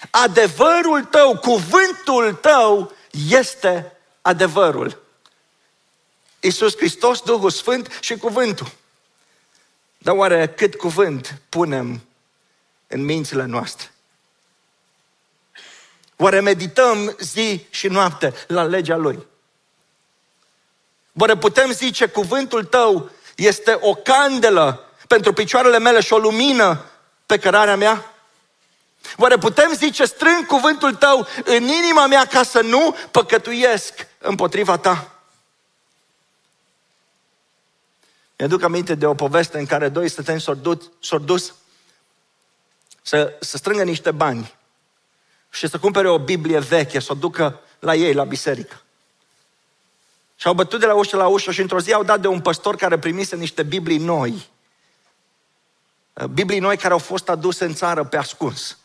adevărul 0.09 1.03
tău, 1.03 1.37
cuvântul 1.37 2.33
tău 2.41 2.91
este 3.29 3.97
adevărul. 4.21 5.02
Iisus 6.43 6.77
Hristos, 6.77 7.21
Duhul 7.21 7.49
Sfânt 7.49 7.97
și 7.99 8.17
cuvântul. 8.17 8.71
Dar 9.97 10.15
oare 10.15 10.53
cât 10.55 10.75
cuvânt 10.75 11.41
punem 11.49 12.01
în 12.87 13.05
mințile 13.05 13.45
noastre? 13.45 13.91
Oare 16.17 16.39
medităm 16.39 17.15
zi 17.19 17.65
și 17.69 17.87
noapte 17.87 18.33
la 18.47 18.63
legea 18.63 18.95
Lui? 18.95 19.25
Oare 21.19 21.37
putem 21.37 21.71
zice 21.71 22.05
cuvântul 22.05 22.63
Tău 22.63 23.09
este 23.35 23.77
o 23.81 23.93
candelă 23.93 24.89
pentru 25.07 25.33
picioarele 25.33 25.79
mele 25.79 26.01
și 26.01 26.13
o 26.13 26.17
lumină 26.17 26.85
pe 27.25 27.37
cărarea 27.37 27.75
mea? 27.75 28.13
Oare 29.17 29.37
putem 29.37 29.73
zice 29.73 30.05
strâng 30.05 30.45
cuvântul 30.45 30.95
Tău 30.95 31.27
în 31.43 31.63
inima 31.63 32.07
mea 32.07 32.25
ca 32.25 32.43
să 32.43 32.61
nu 32.61 32.95
păcătuiesc 33.11 34.07
împotriva 34.17 34.77
Ta? 34.77 35.12
Mi-aduc 38.43 38.63
aminte 38.63 38.95
de 38.95 39.05
o 39.05 39.13
poveste 39.13 39.59
în 39.59 39.65
care 39.65 39.89
doi 39.89 40.09
stăteni 40.09 40.41
s-au 40.41 41.19
dus 41.19 41.55
să, 43.01 43.37
să 43.39 43.57
strângă 43.57 43.83
niște 43.83 44.11
bani 44.11 44.53
și 45.49 45.67
să 45.67 45.79
cumpere 45.79 46.09
o 46.09 46.19
Biblie 46.19 46.59
veche, 46.59 46.99
să 46.99 47.11
o 47.11 47.15
ducă 47.15 47.59
la 47.79 47.95
ei, 47.95 48.13
la 48.13 48.23
biserică. 48.23 48.81
Și 50.35 50.47
au 50.47 50.53
bătut 50.53 50.79
de 50.79 50.85
la 50.85 50.93
ușă 50.93 51.17
la 51.17 51.27
ușă 51.27 51.51
și 51.51 51.61
într-o 51.61 51.79
zi 51.79 51.93
au 51.93 52.03
dat 52.03 52.21
de 52.21 52.27
un 52.27 52.41
păstor 52.41 52.75
care 52.75 52.99
primise 52.99 53.35
niște 53.35 53.63
Biblii 53.63 53.97
noi. 53.97 54.49
Biblii 56.29 56.59
noi 56.59 56.77
care 56.77 56.93
au 56.93 56.99
fost 56.99 57.29
aduse 57.29 57.65
în 57.65 57.73
țară 57.73 58.03
pe 58.03 58.17
ascuns. 58.17 58.77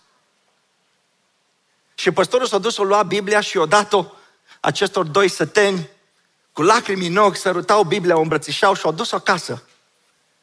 Și 1.95 2.11
păstorul 2.11 2.47
s-a 2.47 2.59
dus, 2.59 2.77
o 2.77 2.85
lua 2.85 3.03
Biblia 3.03 3.41
și 3.41 3.57
o 3.57 3.67
dat-o 3.67 4.07
acestor 4.61 5.07
doi 5.07 5.29
săteni 5.29 5.89
cu 6.59 6.65
lacrimi 6.65 7.07
în 7.07 7.17
ochi, 7.17 7.37
sărutau 7.37 7.83
Biblia, 7.83 8.17
o 8.17 8.21
îmbrățișau 8.21 8.75
și 8.75 8.87
o 8.87 8.91
dus 8.91 9.13
acasă, 9.13 9.63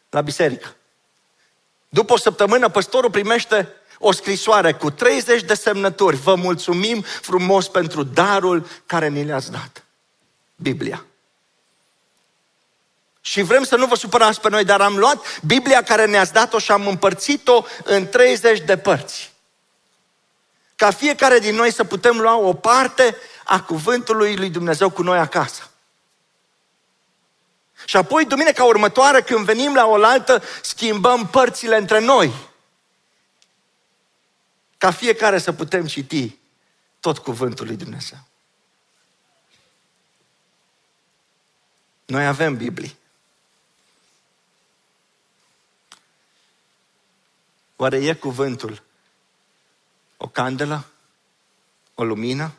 la 0.10 0.22
biserică. 0.22 0.76
După 1.90 2.14
o 2.14 2.18
săptămână, 2.18 2.70
păstorul 2.70 3.12
primește 3.12 3.74
o 4.00 4.12
scrisoare 4.12 4.74
cu 4.74 4.92
30 4.92 5.44
de 5.44 5.54
semnături. 5.54 6.16
Vă 6.16 6.36
mulțumim 6.36 7.02
frumos 7.22 7.68
pentru 7.68 8.04
darul 8.04 8.68
care 8.86 9.08
ni 9.08 9.24
le-ați 9.24 9.52
dat. 9.52 9.84
Biblia. 10.56 11.06
Și 13.22 13.42
vrem 13.42 13.64
să 13.64 13.76
nu 13.76 13.86
vă 13.86 13.96
supărați 13.96 14.42
pe 14.42 14.50
noi, 14.50 14.64
dar 14.64 14.82
am 14.82 14.98
luat 14.98 15.42
Biblia 15.46 15.84
care 15.84 16.06
ne-ați 16.06 16.34
dat-o 16.34 16.60
și 16.60 16.72
am 16.72 16.88
împărțit-o 16.88 17.66
în 17.84 18.08
30 18.08 18.60
de 18.60 18.78
părți. 18.78 19.34
Ca 20.76 20.92
fiecare 20.92 21.40
din 21.40 21.56
noi 21.56 21.72
să 21.72 21.84
putem 21.84 22.18
lua 22.18 22.38
o 22.38 22.54
parte 22.54 23.18
a 23.46 23.62
cuvântului 23.62 24.36
lui 24.36 24.50
Dumnezeu 24.50 24.90
cu 24.90 25.02
noi 25.02 25.18
acasă. 25.18 25.70
Și 27.86 27.98
apoi, 27.98 28.26
duminica 28.26 28.64
următoare, 28.64 29.22
când 29.22 29.46
venim 29.46 29.76
la 29.76 29.86
oaltă, 29.86 30.44
schimbăm 30.62 31.28
părțile 31.28 31.78
între 31.78 32.00
noi. 32.00 32.34
Ca 34.78 34.92
fiecare 34.92 35.38
să 35.40 35.54
putem 35.54 35.86
citi 35.86 36.38
tot 37.00 37.18
cuvântul 37.18 37.66
lui 37.66 37.76
Dumnezeu. 37.76 38.20
Noi 42.06 42.26
avem 42.26 42.58
Biblie. 42.58 42.96
Oare 47.76 47.98
e 47.98 48.14
cuvântul 48.14 48.84
o 50.18 50.28
candelă, 50.28 50.86
o 51.94 52.04
lumină 52.04 52.54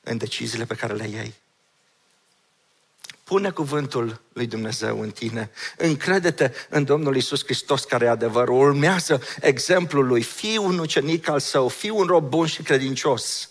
în 0.00 0.16
deciziile 0.16 0.64
pe 0.64 0.74
care 0.74 0.94
le 0.94 1.08
iei? 1.08 1.34
Pune 3.24 3.50
cuvântul 3.50 4.20
lui 4.32 4.46
Dumnezeu 4.46 5.00
în 5.00 5.10
tine. 5.10 5.50
Încrede-te 5.76 6.52
în 6.68 6.84
Domnul 6.84 7.16
Isus 7.16 7.44
Hristos 7.44 7.84
care 7.84 8.04
e 8.04 8.08
adevărul. 8.08 8.58
Urmează 8.58 9.20
exemplul 9.40 10.06
lui. 10.06 10.22
Fii 10.22 10.56
un 10.56 10.78
ucenic 10.78 11.28
al 11.28 11.40
său. 11.40 11.68
Fii 11.68 11.90
un 11.90 12.06
rob 12.06 12.28
bun 12.28 12.46
și 12.46 12.62
credincios. 12.62 13.50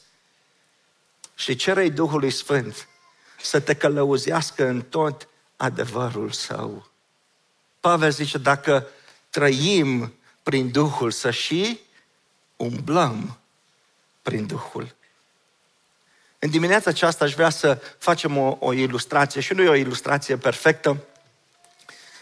Și 1.36 1.56
cerei 1.56 1.90
Duhului 1.90 2.32
Sfânt 2.32 2.88
să 3.42 3.60
te 3.60 3.74
călăuzească 3.74 4.68
în 4.68 4.82
tot 4.82 5.28
adevărul 5.58 6.32
său. 6.32 6.88
Pavel 7.80 8.12
zice, 8.12 8.38
dacă 8.38 8.88
trăim 9.30 10.14
prin 10.44 10.72
Duhul, 10.72 11.12
să 11.12 11.32
și 11.32 11.80
umblăm 12.56 13.38
prin 14.22 14.46
Duhul. 14.46 14.96
În 16.44 16.50
dimineața 16.50 16.90
aceasta 16.90 17.26
aș 17.26 17.34
vrea 17.34 17.50
să 17.50 17.82
facem 17.98 18.38
o, 18.38 18.58
o 18.60 18.74
ilustrație 18.74 19.42
și 19.42 19.54
nu 19.54 19.62
e 19.62 19.70
o 19.70 19.76
ilustrație 19.76 20.38
perfectă, 20.38 20.98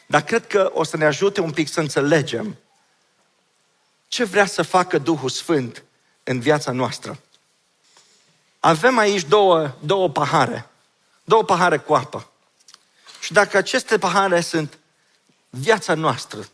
dar 0.05 0.23
cred 0.23 0.47
că 0.47 0.71
o 0.73 0.84
să 0.84 0.97
ne 0.97 1.05
ajute 1.05 1.41
un 1.41 1.51
pic 1.51 1.69
să 1.69 1.79
înțelegem 1.79 2.57
ce 4.07 4.23
vrea 4.23 4.45
să 4.45 4.62
facă 4.62 4.97
Duhul 4.97 5.29
Sfânt 5.29 5.84
în 6.23 6.39
viața 6.39 6.71
noastră. 6.71 7.19
Avem 8.60 8.97
aici 8.97 9.23
două, 9.23 9.71
două 9.79 10.10
pahare, 10.10 10.69
două 11.23 11.43
pahare 11.43 11.77
cu 11.77 11.93
apă. 11.93 12.31
Și 13.19 13.34
dacă 13.34 13.57
aceste 13.57 13.97
pahare 13.97 14.41
sunt 14.41 14.77
viața 15.49 15.93
noastră 15.93 16.49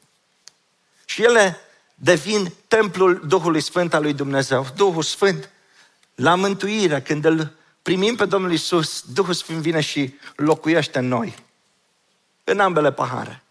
și 1.05 1.23
ele 1.23 1.57
devin 1.95 2.53
templul 2.67 3.21
Duhului 3.25 3.61
Sfânt 3.61 3.93
al 3.93 4.01
lui 4.01 4.13
Dumnezeu, 4.13 4.67
Duhul 4.75 5.03
Sfânt 5.03 5.49
la 6.15 6.35
mântuire, 6.35 7.01
când 7.01 7.25
îl 7.25 7.56
primim 7.87 8.15
pe 8.15 8.25
Domnul 8.25 8.51
Isus, 8.51 9.01
Duhul 9.01 9.33
Sfânt 9.33 9.61
vine 9.61 9.81
și 9.81 10.13
locuiește 10.35 10.99
în 10.99 11.07
noi. 11.07 11.35
În 12.43 12.59
ambele 12.59 12.91
pahare. 12.91 13.43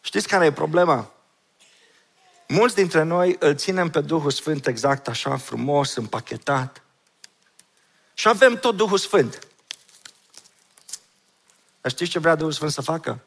Știți 0.00 0.28
care 0.28 0.44
e 0.44 0.52
problema? 0.52 1.12
Mulți 2.48 2.74
dintre 2.74 3.02
noi 3.02 3.36
îl 3.38 3.54
ținem 3.54 3.90
pe 3.90 4.00
Duhul 4.00 4.30
Sfânt 4.30 4.66
exact 4.66 5.08
așa, 5.08 5.36
frumos, 5.36 5.94
împachetat. 5.96 6.82
Și 8.14 8.28
avem 8.28 8.58
tot 8.58 8.76
Duhul 8.76 8.98
Sfânt. 8.98 9.46
Dar 11.80 11.90
știți 11.90 12.10
ce 12.10 12.18
vrea 12.18 12.34
Duhul 12.34 12.52
Sfânt 12.52 12.72
să 12.72 12.80
facă? 12.80 13.20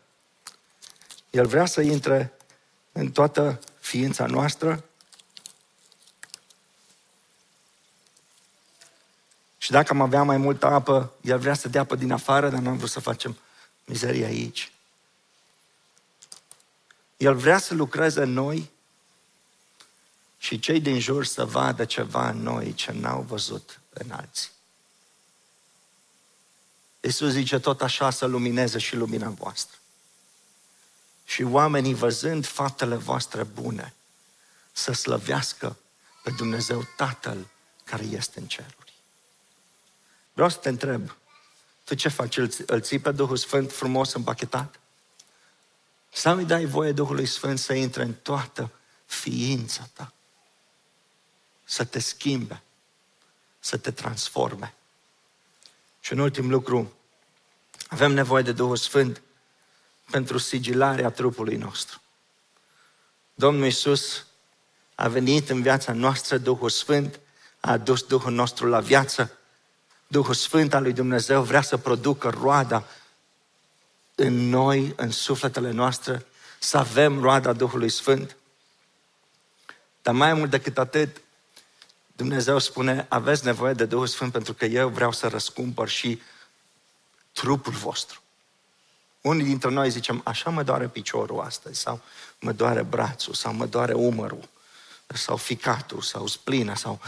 El 1.29 1.45
vrea 1.45 1.65
să 1.65 1.81
intre 1.81 2.33
în 2.91 3.11
toată 3.11 3.59
ființa 3.79 4.25
noastră 4.25 4.83
Și 9.61 9.71
dacă 9.71 9.93
am 9.93 10.01
avea 10.01 10.23
mai 10.23 10.37
multă 10.37 10.65
apă, 10.65 11.13
el 11.21 11.39
vrea 11.39 11.53
să 11.53 11.67
dea 11.67 11.81
apă 11.81 11.95
din 11.95 12.11
afară, 12.11 12.49
dar 12.49 12.59
nu 12.59 12.69
am 12.69 12.77
vrut 12.77 12.89
să 12.89 12.99
facem 12.99 13.37
mizerie 13.85 14.25
aici. 14.25 14.71
El 17.17 17.35
vrea 17.35 17.57
să 17.57 17.73
lucreze 17.73 18.21
în 18.21 18.31
noi 18.31 18.69
și 20.37 20.59
cei 20.59 20.79
din 20.79 20.99
jur 20.99 21.25
să 21.25 21.45
vadă 21.45 21.85
ceva 21.85 22.29
în 22.29 22.41
noi 22.41 22.73
ce 22.73 22.91
n-au 22.91 23.21
văzut 23.21 23.79
în 23.89 24.11
alții. 24.11 24.49
Iisus 26.99 27.31
zice 27.31 27.59
tot 27.59 27.81
așa 27.81 28.09
să 28.09 28.25
lumineze 28.25 28.77
și 28.77 28.95
lumina 28.95 29.29
voastră. 29.29 29.77
Și 31.25 31.43
oamenii 31.43 31.93
văzând 31.93 32.45
faptele 32.45 32.95
voastre 32.95 33.43
bune, 33.43 33.93
să 34.71 34.91
slăvească 34.91 35.77
pe 36.23 36.31
Dumnezeu 36.31 36.87
Tatăl 36.97 37.47
care 37.83 38.03
este 38.03 38.39
în 38.39 38.45
cer. 38.45 38.75
Vreau 40.39 40.53
să 40.53 40.57
te 40.57 40.69
întreb, 40.69 41.17
tu 41.83 41.95
ce 41.95 42.09
faci? 42.09 42.37
Îl, 42.37 42.49
îl 42.65 42.81
ții 42.81 42.99
pe 42.99 43.11
Duhul 43.11 43.37
Sfânt 43.37 43.71
frumos 43.71 44.13
împachetat? 44.13 44.79
Sau 46.11 46.35
îi 46.35 46.45
dai 46.45 46.65
voie 46.65 46.91
Duhului 46.91 47.25
Sfânt 47.25 47.59
să 47.59 47.73
intre 47.73 48.03
în 48.03 48.13
toată 48.13 48.71
ființa 49.05 49.89
ta? 49.93 50.13
Să 51.63 51.85
te 51.85 51.99
schimbe, 51.99 52.61
să 53.59 53.77
te 53.77 53.91
transforme. 53.91 54.73
Și 55.99 56.13
un 56.13 56.19
ultim 56.19 56.49
lucru, 56.49 56.93
avem 57.87 58.11
nevoie 58.11 58.43
de 58.43 58.51
Duhul 58.51 58.77
Sfânt 58.77 59.21
pentru 60.11 60.37
sigilarea 60.37 61.09
trupului 61.09 61.55
nostru. 61.55 62.01
Domnul 63.33 63.65
Iisus 63.65 64.25
a 64.95 65.07
venit 65.07 65.49
în 65.49 65.61
viața 65.61 65.93
noastră, 65.93 66.37
Duhul 66.37 66.69
Sfânt 66.69 67.19
a 67.59 67.71
adus 67.71 68.03
Duhul 68.03 68.31
nostru 68.31 68.67
la 68.67 68.79
viață 68.79 69.33
Duhul 70.11 70.33
Sfânt 70.33 70.73
al 70.73 70.81
lui 70.81 70.93
Dumnezeu 70.93 71.43
vrea 71.43 71.61
să 71.61 71.77
producă 71.77 72.29
roada 72.29 72.85
în 74.15 74.33
noi, 74.33 74.93
în 74.95 75.11
sufletele 75.11 75.71
noastre, 75.71 76.25
să 76.59 76.77
avem 76.77 77.21
roada 77.21 77.53
Duhului 77.53 77.89
Sfânt. 77.89 78.35
Dar 80.01 80.13
mai 80.13 80.33
mult 80.33 80.49
decât 80.49 80.77
atât, 80.77 81.21
Dumnezeu 82.15 82.59
spune, 82.59 83.05
aveți 83.09 83.45
nevoie 83.45 83.73
de 83.73 83.85
Duhul 83.85 84.07
Sfânt 84.07 84.31
pentru 84.31 84.53
că 84.53 84.65
eu 84.65 84.89
vreau 84.89 85.11
să 85.11 85.27
răscumpăr 85.27 85.87
și 85.87 86.21
trupul 87.31 87.73
vostru. 87.73 88.21
Unii 89.21 89.45
dintre 89.45 89.69
noi 89.69 89.89
zicem, 89.89 90.21
așa 90.25 90.49
mă 90.49 90.63
doare 90.63 90.87
piciorul 90.87 91.39
astăzi, 91.39 91.79
sau 91.79 92.01
mă 92.39 92.51
doare 92.51 92.81
brațul, 92.81 93.33
sau 93.33 93.53
mă 93.53 93.65
doare 93.65 93.93
umărul, 93.93 94.49
sau 95.07 95.35
ficatul, 95.35 96.01
sau 96.01 96.27
splina, 96.27 96.75
sau... 96.75 96.99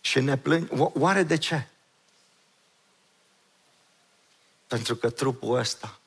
Și 0.00 0.20
ne 0.20 0.36
plâng. 0.36 0.68
Oare 0.94 1.22
de 1.22 1.36
ce? 1.36 1.68
Pentru 4.74 4.96
că 4.96 5.10
trupul 5.10 5.58
ăsta 5.58 6.00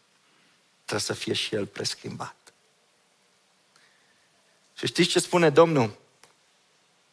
trebuie 0.76 0.99
să 0.99 1.13
fie 1.13 1.34
și 1.34 1.55
el 1.55 1.65
preschimbat. 1.65 2.36
Și 4.78 4.86
știți 4.86 5.09
ce 5.09 5.20
spune 5.20 5.49
Domnul? 5.49 5.97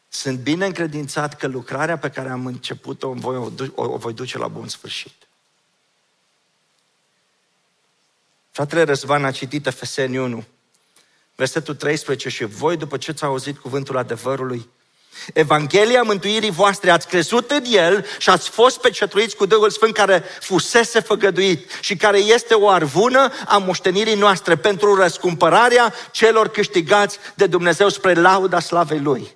Sunt 0.07 0.39
bine 0.39 0.65
încredințat 0.65 1.37
că 1.37 1.47
lucrarea 1.47 1.97
pe 1.97 2.09
care 2.09 2.29
am 2.29 2.45
început-o 2.45 3.07
o 3.07 3.13
voi, 3.13 3.35
o, 3.35 3.83
o 3.83 3.97
voi 3.97 4.13
duce 4.13 4.37
la 4.37 4.47
bun 4.47 4.67
sfârșit. 4.67 5.27
Fratele 8.51 8.83
Răzvan 8.83 9.25
a 9.25 9.31
citit 9.31 9.65
Efeseni 9.65 10.17
1, 10.17 10.45
versetul 11.35 11.75
13 11.75 12.29
și 12.29 12.43
voi, 12.43 12.77
după 12.77 12.97
ce 12.97 13.11
ți-au 13.11 13.31
auzit 13.31 13.57
cuvântul 13.57 13.97
adevărului, 13.97 14.69
Evanghelia 15.33 16.01
mântuirii 16.01 16.51
voastre, 16.51 16.91
ați 16.91 17.07
crezut 17.07 17.51
în 17.51 17.63
El 17.67 18.05
și 18.17 18.29
ați 18.29 18.49
fost 18.49 18.79
pecetruiți 18.79 19.35
cu 19.35 19.45
Duhul 19.45 19.69
Sfânt 19.69 19.93
care 19.93 20.23
fusese 20.39 20.99
făgăduit 20.99 21.71
și 21.79 21.95
care 21.95 22.17
este 22.17 22.53
o 22.53 22.69
arvună 22.69 23.31
a 23.45 23.57
moștenirii 23.57 24.15
noastre 24.15 24.55
pentru 24.55 24.95
răscumpărarea 24.95 25.93
celor 26.11 26.47
câștigați 26.47 27.17
de 27.35 27.47
Dumnezeu 27.47 27.89
spre 27.89 28.13
lauda 28.13 28.59
slavei 28.59 28.99
Lui. 28.99 29.35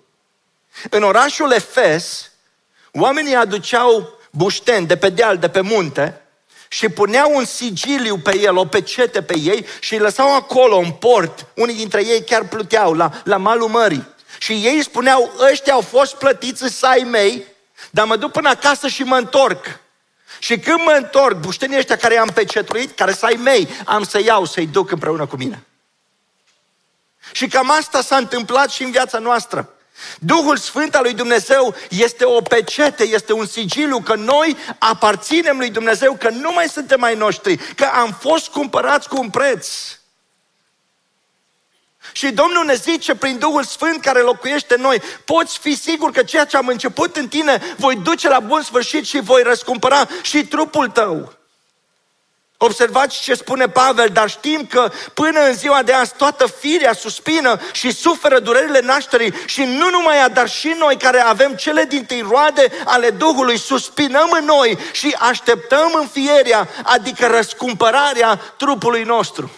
În 0.90 1.04
orașul 1.04 1.52
Efes, 1.52 2.32
oamenii 2.92 3.36
aduceau 3.36 4.20
bușteni 4.32 4.88
de 4.88 4.98
pe 4.98 5.10
deal, 5.10 5.38
de 5.38 5.50
pe 5.50 5.62
munte, 5.62 6.22
și 6.72 6.90
puneau 6.90 7.36
un 7.36 7.46
sigiliu 7.46 8.18
pe 8.18 8.40
el, 8.40 8.58
o 8.58 8.66
pecete 8.66 9.22
pe 9.22 9.38
ei 9.38 9.66
și 9.80 9.94
îi 9.94 10.00
lăsau 10.00 10.36
acolo, 10.36 10.78
în 10.78 10.92
port. 10.92 11.46
Unii 11.56 11.76
dintre 11.76 12.06
ei 12.06 12.24
chiar 12.24 12.48
pluteau 12.48 12.94
la, 12.94 13.12
la 13.24 13.38
malul 13.38 13.68
mării. 13.68 14.08
Și 14.40 14.54
ei 14.54 14.84
spuneau, 14.84 15.32
ăștia 15.52 15.74
au 15.74 15.82
fost 15.82 16.16
plătiți 16.16 16.68
sai 16.68 17.00
mei, 17.00 17.46
dar 17.90 18.06
mă 18.06 18.16
duc 18.16 18.32
până 18.32 18.50
acasă 18.50 18.88
și 18.88 19.04
mă 19.04 19.18
întorc. 19.18 19.80
Și 20.40 20.60
când 20.60 20.80
mă 20.86 20.92
întorc, 20.92 21.38
buștenii 21.38 21.78
ăștia 21.78 21.98
care 21.98 22.14
i-am 22.14 22.32
pecetruit, 22.34 22.96
care 22.96 23.14
să 23.14 23.26
ai 23.26 23.40
mei, 23.44 23.68
am 23.86 24.04
să 24.04 24.20
iau, 24.24 24.46
să-i 24.46 24.68
duc 24.68 24.92
împreună 24.92 25.26
cu 25.26 25.36
mine. 25.36 25.64
Și 27.32 27.48
cam 27.48 27.72
asta 27.72 28.02
s-a 28.02 28.18
întâmplat 28.18 28.70
și 28.70 28.84
în 28.84 28.92
viața 28.92 29.18
noastră. 29.18 29.74
Duhul 30.20 30.58
Sfânt 30.58 30.96
al 30.96 31.04
lui 31.04 31.14
Dumnezeu 31.14 31.76
este 31.90 32.26
o 32.26 32.42
pecete, 32.42 33.04
este 33.04 33.34
un 33.34 33.46
sigiliu 33.46 34.00
că 34.00 34.16
noi 34.16 34.58
aparținem 34.78 35.58
lui 35.58 35.70
Dumnezeu, 35.70 36.16
că 36.16 36.30
nu 36.30 36.52
mai 36.52 36.70
suntem 36.70 37.00
mai 37.00 37.16
noștri, 37.16 37.58
că 37.58 37.86
am 37.86 38.18
fost 38.20 38.48
cumpărați 38.48 39.08
cu 39.08 39.20
un 39.20 39.30
preț. 39.30 39.68
Și 42.12 42.32
Domnul 42.32 42.66
ne 42.66 42.74
zice 42.74 43.16
prin 43.16 43.38
Duhul 43.38 43.64
Sfânt 43.64 44.02
care 44.02 44.20
locuiește 44.20 44.76
în 44.76 44.82
noi, 44.82 45.02
poți 45.26 45.58
fi 45.58 45.76
sigur 45.76 46.12
că 46.12 46.24
ceea 46.24 46.46
ce 46.46 46.58
am 46.58 46.68
început 46.68 47.16
în 47.16 47.28
tine 47.28 47.76
voi 47.78 47.96
duce 47.96 48.28
la 48.28 48.40
bun 48.40 48.62
sfârșit 48.62 49.06
și 49.06 49.20
voi 49.20 49.44
răscumpăra 49.44 50.08
și 50.22 50.46
trupul 50.46 50.88
tău. 50.88 51.38
Observați 52.62 53.22
ce 53.22 53.34
spune 53.34 53.70
Pavel, 53.70 54.10
dar 54.14 54.30
știm 54.30 54.66
că 54.70 54.92
până 55.14 55.40
în 55.40 55.54
ziua 55.54 55.84
de 55.84 55.94
azi 55.94 56.14
toată 56.18 56.48
firea 56.48 56.94
suspină 56.94 57.60
și 57.72 57.92
suferă 57.92 58.40
durerile 58.40 58.80
nașterii 58.80 59.34
și 59.46 59.64
nu 59.64 59.90
numai 59.90 60.16
ea, 60.16 60.30
dar 60.30 60.50
și 60.50 60.76
noi 60.78 60.98
care 60.98 61.20
avem 61.20 61.56
cele 61.56 61.84
din 61.84 62.06
tâi 62.06 62.26
roade 62.30 62.72
ale 62.86 63.10
Duhului, 63.10 63.58
suspinăm 63.58 64.30
în 64.40 64.46
noi 64.46 64.78
și 64.92 65.16
așteptăm 65.20 65.92
înfierea, 65.94 66.68
adică 66.84 67.28
răscumpărarea 67.28 68.36
trupului 68.58 69.04
nostru. 69.04 69.52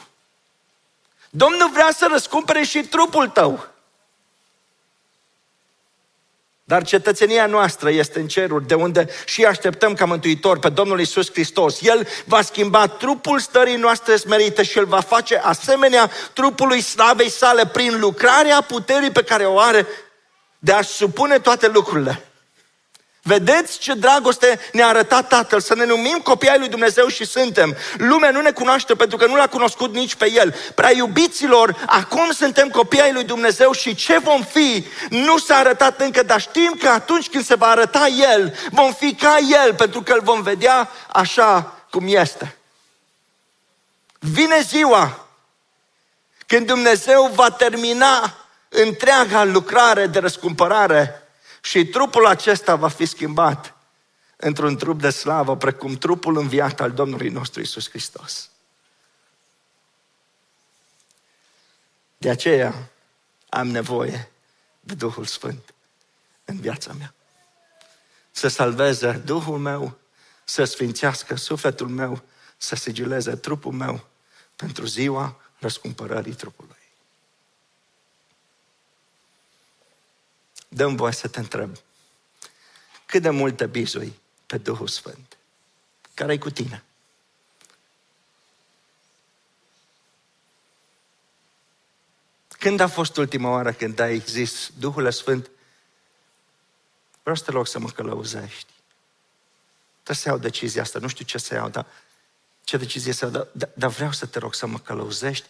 Domnul 1.33 1.69
vrea 1.73 1.89
să 1.97 2.07
răscumpere 2.11 2.63
și 2.63 2.79
trupul 2.79 3.27
tău. 3.27 3.67
Dar 6.63 6.83
cetățenia 6.83 7.45
noastră 7.45 7.89
este 7.89 8.19
în 8.19 8.27
ceruri, 8.27 8.67
de 8.67 8.73
unde 8.73 9.09
și 9.25 9.45
așteptăm 9.45 9.93
ca 9.93 10.05
Mântuitor 10.05 10.59
pe 10.59 10.69
Domnul 10.69 10.99
Isus 10.99 11.31
Hristos. 11.31 11.81
El 11.81 12.07
va 12.25 12.41
schimba 12.41 12.87
trupul 12.87 13.39
stării 13.39 13.75
noastre 13.75 14.15
smerite 14.15 14.63
și 14.63 14.77
îl 14.77 14.85
va 14.85 14.99
face 14.99 15.37
asemenea 15.37 16.11
trupului 16.33 16.81
slavei 16.81 17.29
sale 17.29 17.67
prin 17.67 17.99
lucrarea 17.99 18.61
puterii 18.61 19.11
pe 19.11 19.23
care 19.23 19.45
o 19.45 19.59
are 19.59 19.87
de 20.59 20.71
a 20.71 20.81
supune 20.81 21.39
toate 21.39 21.67
lucrurile. 21.67 22.30
Vedeți 23.23 23.77
ce 23.77 23.93
dragoste 23.93 24.59
ne-a 24.71 24.87
arătat 24.87 25.27
Tatăl, 25.27 25.59
să 25.59 25.75
ne 25.75 25.85
numim 25.85 26.19
copii 26.23 26.49
ai 26.49 26.59
lui 26.59 26.67
Dumnezeu 26.67 27.07
și 27.07 27.25
suntem. 27.25 27.77
Lumea 27.97 28.31
nu 28.31 28.41
ne 28.41 28.51
cunoaște 28.51 28.95
pentru 28.95 29.17
că 29.17 29.25
nu 29.25 29.35
l-a 29.35 29.47
cunoscut 29.47 29.93
nici 29.93 30.15
pe 30.15 30.31
El. 30.31 30.55
Prea 30.75 30.95
iubiților, 30.95 31.83
acum 31.85 32.31
suntem 32.31 32.69
copii 32.69 33.01
ai 33.01 33.13
lui 33.13 33.23
Dumnezeu 33.23 33.71
și 33.71 33.95
ce 33.95 34.17
vom 34.17 34.43
fi 34.43 34.85
nu 35.09 35.37
s-a 35.37 35.55
arătat 35.55 36.01
încă, 36.01 36.23
dar 36.23 36.41
știm 36.41 36.75
că 36.79 36.89
atunci 36.89 37.29
când 37.29 37.45
se 37.45 37.55
va 37.55 37.67
arăta 37.67 38.07
El, 38.07 38.55
vom 38.71 38.93
fi 38.93 39.15
ca 39.15 39.37
El, 39.63 39.73
pentru 39.73 40.01
că 40.01 40.13
îl 40.13 40.21
vom 40.23 40.41
vedea 40.41 40.89
așa 41.11 41.75
cum 41.89 42.03
este. 42.07 42.55
Vine 44.19 44.59
ziua 44.61 45.27
când 46.47 46.67
Dumnezeu 46.67 47.31
va 47.33 47.49
termina 47.49 48.35
întreaga 48.69 49.43
lucrare 49.43 50.07
de 50.07 50.19
răscumpărare 50.19 51.20
și 51.61 51.85
trupul 51.85 52.25
acesta 52.25 52.75
va 52.75 52.87
fi 52.87 53.05
schimbat 53.05 53.75
într-un 54.35 54.77
trup 54.77 54.99
de 54.99 55.09
slavă, 55.09 55.57
precum 55.57 55.97
trupul 55.97 56.37
înviat 56.37 56.79
al 56.79 56.91
Domnului 56.91 57.29
nostru 57.29 57.61
Isus 57.61 57.89
Hristos. 57.89 58.49
De 62.17 62.29
aceea 62.29 62.89
am 63.49 63.67
nevoie 63.67 64.31
de 64.79 64.93
Duhul 64.93 65.25
Sfânt 65.25 65.73
în 66.45 66.59
viața 66.59 66.93
mea. 66.93 67.13
Să 68.31 68.47
salveze 68.47 69.11
Duhul 69.11 69.57
meu, 69.57 69.97
să 70.43 70.63
sfințească 70.63 71.35
sufletul 71.35 71.87
meu, 71.87 72.21
să 72.57 72.75
sigileze 72.75 73.35
trupul 73.35 73.71
meu 73.71 74.07
pentru 74.55 74.85
ziua 74.85 75.41
răscumpărării 75.59 76.33
trupului. 76.33 76.80
Dăm 80.73 80.95
voie 80.95 81.13
să 81.13 81.27
te 81.27 81.39
întreb. 81.39 81.77
Cât 83.05 83.21
de 83.21 83.29
mult 83.29 83.57
te 83.57 83.65
bizui 83.65 84.19
pe 84.45 84.57
Duhul 84.57 84.87
Sfânt? 84.87 85.35
care 86.13 86.33
e 86.33 86.37
cu 86.37 86.49
tine? 86.49 86.83
Când 92.47 92.79
a 92.79 92.87
fost 92.87 93.17
ultima 93.17 93.49
oară 93.49 93.73
când 93.73 93.99
ai 93.99 94.19
zis, 94.19 94.71
Duhul 94.77 95.11
Sfânt, 95.11 95.49
vreau 97.21 97.35
să 97.35 97.43
te 97.43 97.51
rog 97.51 97.67
să 97.67 97.79
mă 97.79 97.89
călăuzești. 97.89 98.71
Trebuie 99.93 100.15
să 100.15 100.29
iau 100.29 100.37
decizia 100.37 100.81
asta, 100.81 100.99
nu 100.99 101.07
știu 101.07 101.25
ce 101.25 101.37
să 101.37 101.53
iau, 101.53 101.69
dar 101.69 101.85
ce 102.63 102.77
decizie 102.77 103.13
să 103.13 103.25
iau, 103.25 103.33
dar, 103.33 103.47
dar, 103.51 103.69
dar 103.73 103.89
vreau 103.89 104.11
să 104.11 104.25
te 104.25 104.39
rog 104.39 104.53
să 104.53 104.65
mă 104.65 104.79
călăuzești 104.79 105.47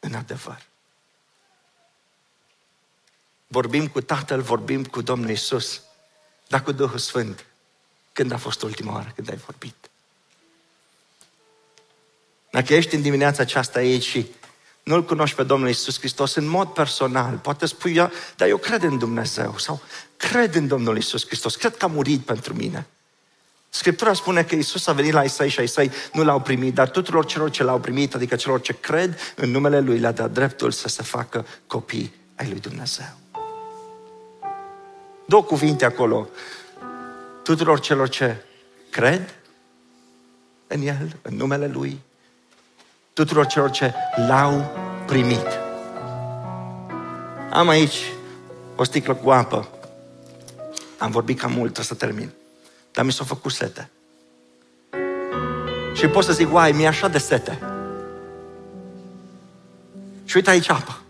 în 0.00 0.14
adevăr. 0.14 0.66
Vorbim 3.52 3.86
cu 3.86 4.00
Tatăl, 4.00 4.40
vorbim 4.40 4.84
cu 4.84 5.00
Domnul 5.00 5.30
Isus, 5.30 5.80
dar 6.48 6.62
cu 6.62 6.72
Duhul 6.72 6.98
Sfânt. 6.98 7.44
Când 8.12 8.32
a 8.32 8.36
fost 8.36 8.62
ultima 8.62 8.92
oară 8.92 9.12
când 9.14 9.30
ai 9.30 9.36
vorbit? 9.36 9.74
Dacă 12.50 12.74
ești 12.74 12.94
în 12.94 13.02
dimineața 13.02 13.42
aceasta 13.42 13.78
aici 13.78 14.02
și 14.02 14.26
nu-L 14.82 15.04
cunoști 15.04 15.36
pe 15.36 15.42
Domnul 15.42 15.68
Isus 15.68 15.98
Hristos 15.98 16.34
în 16.34 16.46
mod 16.46 16.68
personal, 16.68 17.36
poate 17.36 17.66
spui, 17.66 17.94
dar 18.36 18.48
eu 18.48 18.56
cred 18.56 18.82
în 18.82 18.98
Dumnezeu 18.98 19.58
sau 19.58 19.82
cred 20.16 20.54
în 20.54 20.68
Domnul 20.68 20.96
Isus 20.96 21.26
Hristos, 21.26 21.56
cred 21.56 21.76
că 21.76 21.84
a 21.84 21.88
murit 21.88 22.20
pentru 22.20 22.54
mine. 22.54 22.86
Scriptura 23.68 24.12
spune 24.12 24.44
că 24.44 24.54
Isus 24.54 24.86
a 24.86 24.92
venit 24.92 25.12
la 25.12 25.24
Isai 25.24 25.48
și 25.48 25.62
Isai 25.62 25.90
nu 26.12 26.24
l-au 26.24 26.40
primit, 26.40 26.74
dar 26.74 26.90
tuturor 26.90 27.26
celor 27.26 27.50
ce 27.50 27.62
l-au 27.62 27.80
primit, 27.80 28.14
adică 28.14 28.36
celor 28.36 28.60
ce 28.60 28.72
cred 28.80 29.18
în 29.36 29.50
numele 29.50 29.80
Lui, 29.80 29.98
le-a 29.98 30.12
dat 30.12 30.30
dreptul 30.30 30.70
să 30.70 30.88
se 30.88 31.02
facă 31.02 31.46
copii 31.66 32.14
ai 32.34 32.48
Lui 32.48 32.60
Dumnezeu. 32.60 33.20
Două 35.24 35.42
cuvinte 35.42 35.84
acolo. 35.84 36.28
Tuturor 37.42 37.80
celor 37.80 38.08
ce 38.08 38.36
cred 38.90 39.34
în 40.66 40.82
El, 40.82 41.16
în 41.22 41.36
numele 41.36 41.66
Lui, 41.66 42.00
tuturor 43.12 43.46
celor 43.46 43.70
ce 43.70 43.94
l-au 44.28 44.70
primit. 45.06 45.46
Am 47.50 47.68
aici 47.68 48.12
o 48.76 48.84
sticlă 48.84 49.14
cu 49.14 49.30
apă. 49.30 49.68
Am 50.98 51.10
vorbit 51.10 51.38
cam 51.38 51.50
mult, 51.50 51.72
trebuie 51.72 51.84
să 51.84 52.06
termin. 52.06 52.30
Dar 52.92 53.04
mi 53.04 53.12
s-a 53.12 53.24
făcut 53.24 53.52
sete. 53.52 53.90
Și 55.94 56.06
pot 56.06 56.24
să 56.24 56.32
zic, 56.32 56.52
uai, 56.52 56.72
mi-e 56.72 56.86
așa 56.86 57.08
de 57.08 57.18
sete. 57.18 57.58
Și 60.24 60.36
uite 60.36 60.50
aici 60.50 60.70
apă 60.70 61.01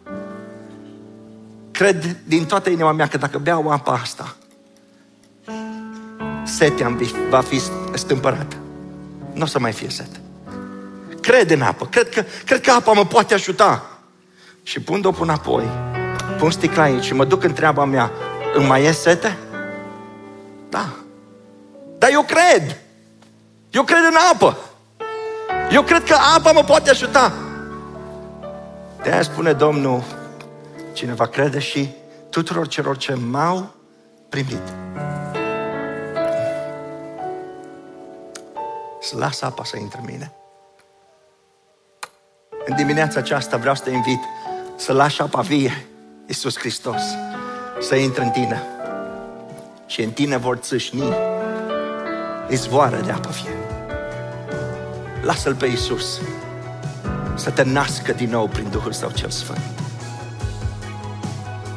cred 1.82 2.16
din 2.24 2.46
toată 2.46 2.70
inima 2.70 2.92
mea 2.92 3.06
că 3.06 3.16
dacă 3.16 3.38
beau 3.38 3.70
apa 3.70 3.92
asta, 3.92 4.36
setea 6.44 6.96
va 7.30 7.40
fi 7.40 7.60
stâmpărată. 7.94 8.56
Nu 9.32 9.42
o 9.42 9.46
să 9.46 9.58
mai 9.58 9.72
fie 9.72 9.88
sete. 9.88 10.20
Cred 11.20 11.50
în 11.50 11.62
apă. 11.62 11.86
Cred 11.86 12.08
că, 12.08 12.24
cred 12.44 12.60
că 12.60 12.70
apa 12.70 12.92
mă 12.92 13.04
poate 13.04 13.34
ajuta. 13.34 13.86
Și 14.62 14.80
pun 14.80 15.02
o 15.04 15.10
pun 15.10 15.28
apoi, 15.28 15.68
pun 16.38 16.50
sticla 16.50 16.82
aici 16.82 17.04
și 17.04 17.14
mă 17.14 17.24
duc 17.24 17.42
în 17.42 17.52
treaba 17.52 17.84
mea. 17.84 18.10
Îmi 18.54 18.66
mai 18.66 18.84
e 18.84 18.92
sete? 18.92 19.36
Da. 20.68 20.88
Dar 21.98 22.10
eu 22.12 22.22
cred. 22.22 22.76
Eu 23.70 23.82
cred 23.82 24.00
în 24.08 24.16
apă. 24.32 24.56
Eu 25.70 25.82
cred 25.82 26.04
că 26.04 26.16
apa 26.36 26.52
mă 26.52 26.64
poate 26.64 26.90
ajuta. 26.90 27.32
De 29.02 29.10
aia 29.10 29.22
spune 29.22 29.52
Domnul, 29.52 30.02
Cineva 30.92 31.26
crede 31.26 31.58
și 31.58 31.90
tuturor 32.30 32.68
celor 32.68 32.96
ce 32.96 33.14
m-au 33.14 33.74
primit. 34.28 34.62
Să 39.00 39.16
las 39.16 39.40
apa 39.40 39.64
să 39.64 39.76
intre 39.76 39.98
în 39.98 40.06
mine. 40.10 40.32
În 42.64 42.76
dimineața 42.76 43.18
aceasta 43.18 43.56
vreau 43.56 43.74
să 43.74 43.82
te 43.82 43.90
invit 43.90 44.20
să 44.76 44.92
lași 44.92 45.22
apa 45.22 45.40
vie, 45.40 45.86
Iisus 46.26 46.58
Hristos, 46.58 47.02
să 47.80 47.94
intre 47.94 48.24
în 48.24 48.30
tine. 48.30 48.62
Și 49.86 50.02
în 50.02 50.10
tine 50.10 50.36
vor 50.36 50.56
țâșni 50.56 51.02
izvoare 52.48 53.00
de 53.00 53.10
apă 53.10 53.30
vie. 53.42 53.56
Lasă-L 55.22 55.54
pe 55.54 55.66
Iisus 55.66 56.20
să 57.34 57.50
te 57.50 57.62
nască 57.62 58.12
din 58.12 58.30
nou 58.30 58.46
prin 58.46 58.70
Duhul 58.70 58.92
Său 58.92 59.10
cel 59.10 59.30
Sfânt. 59.30 59.81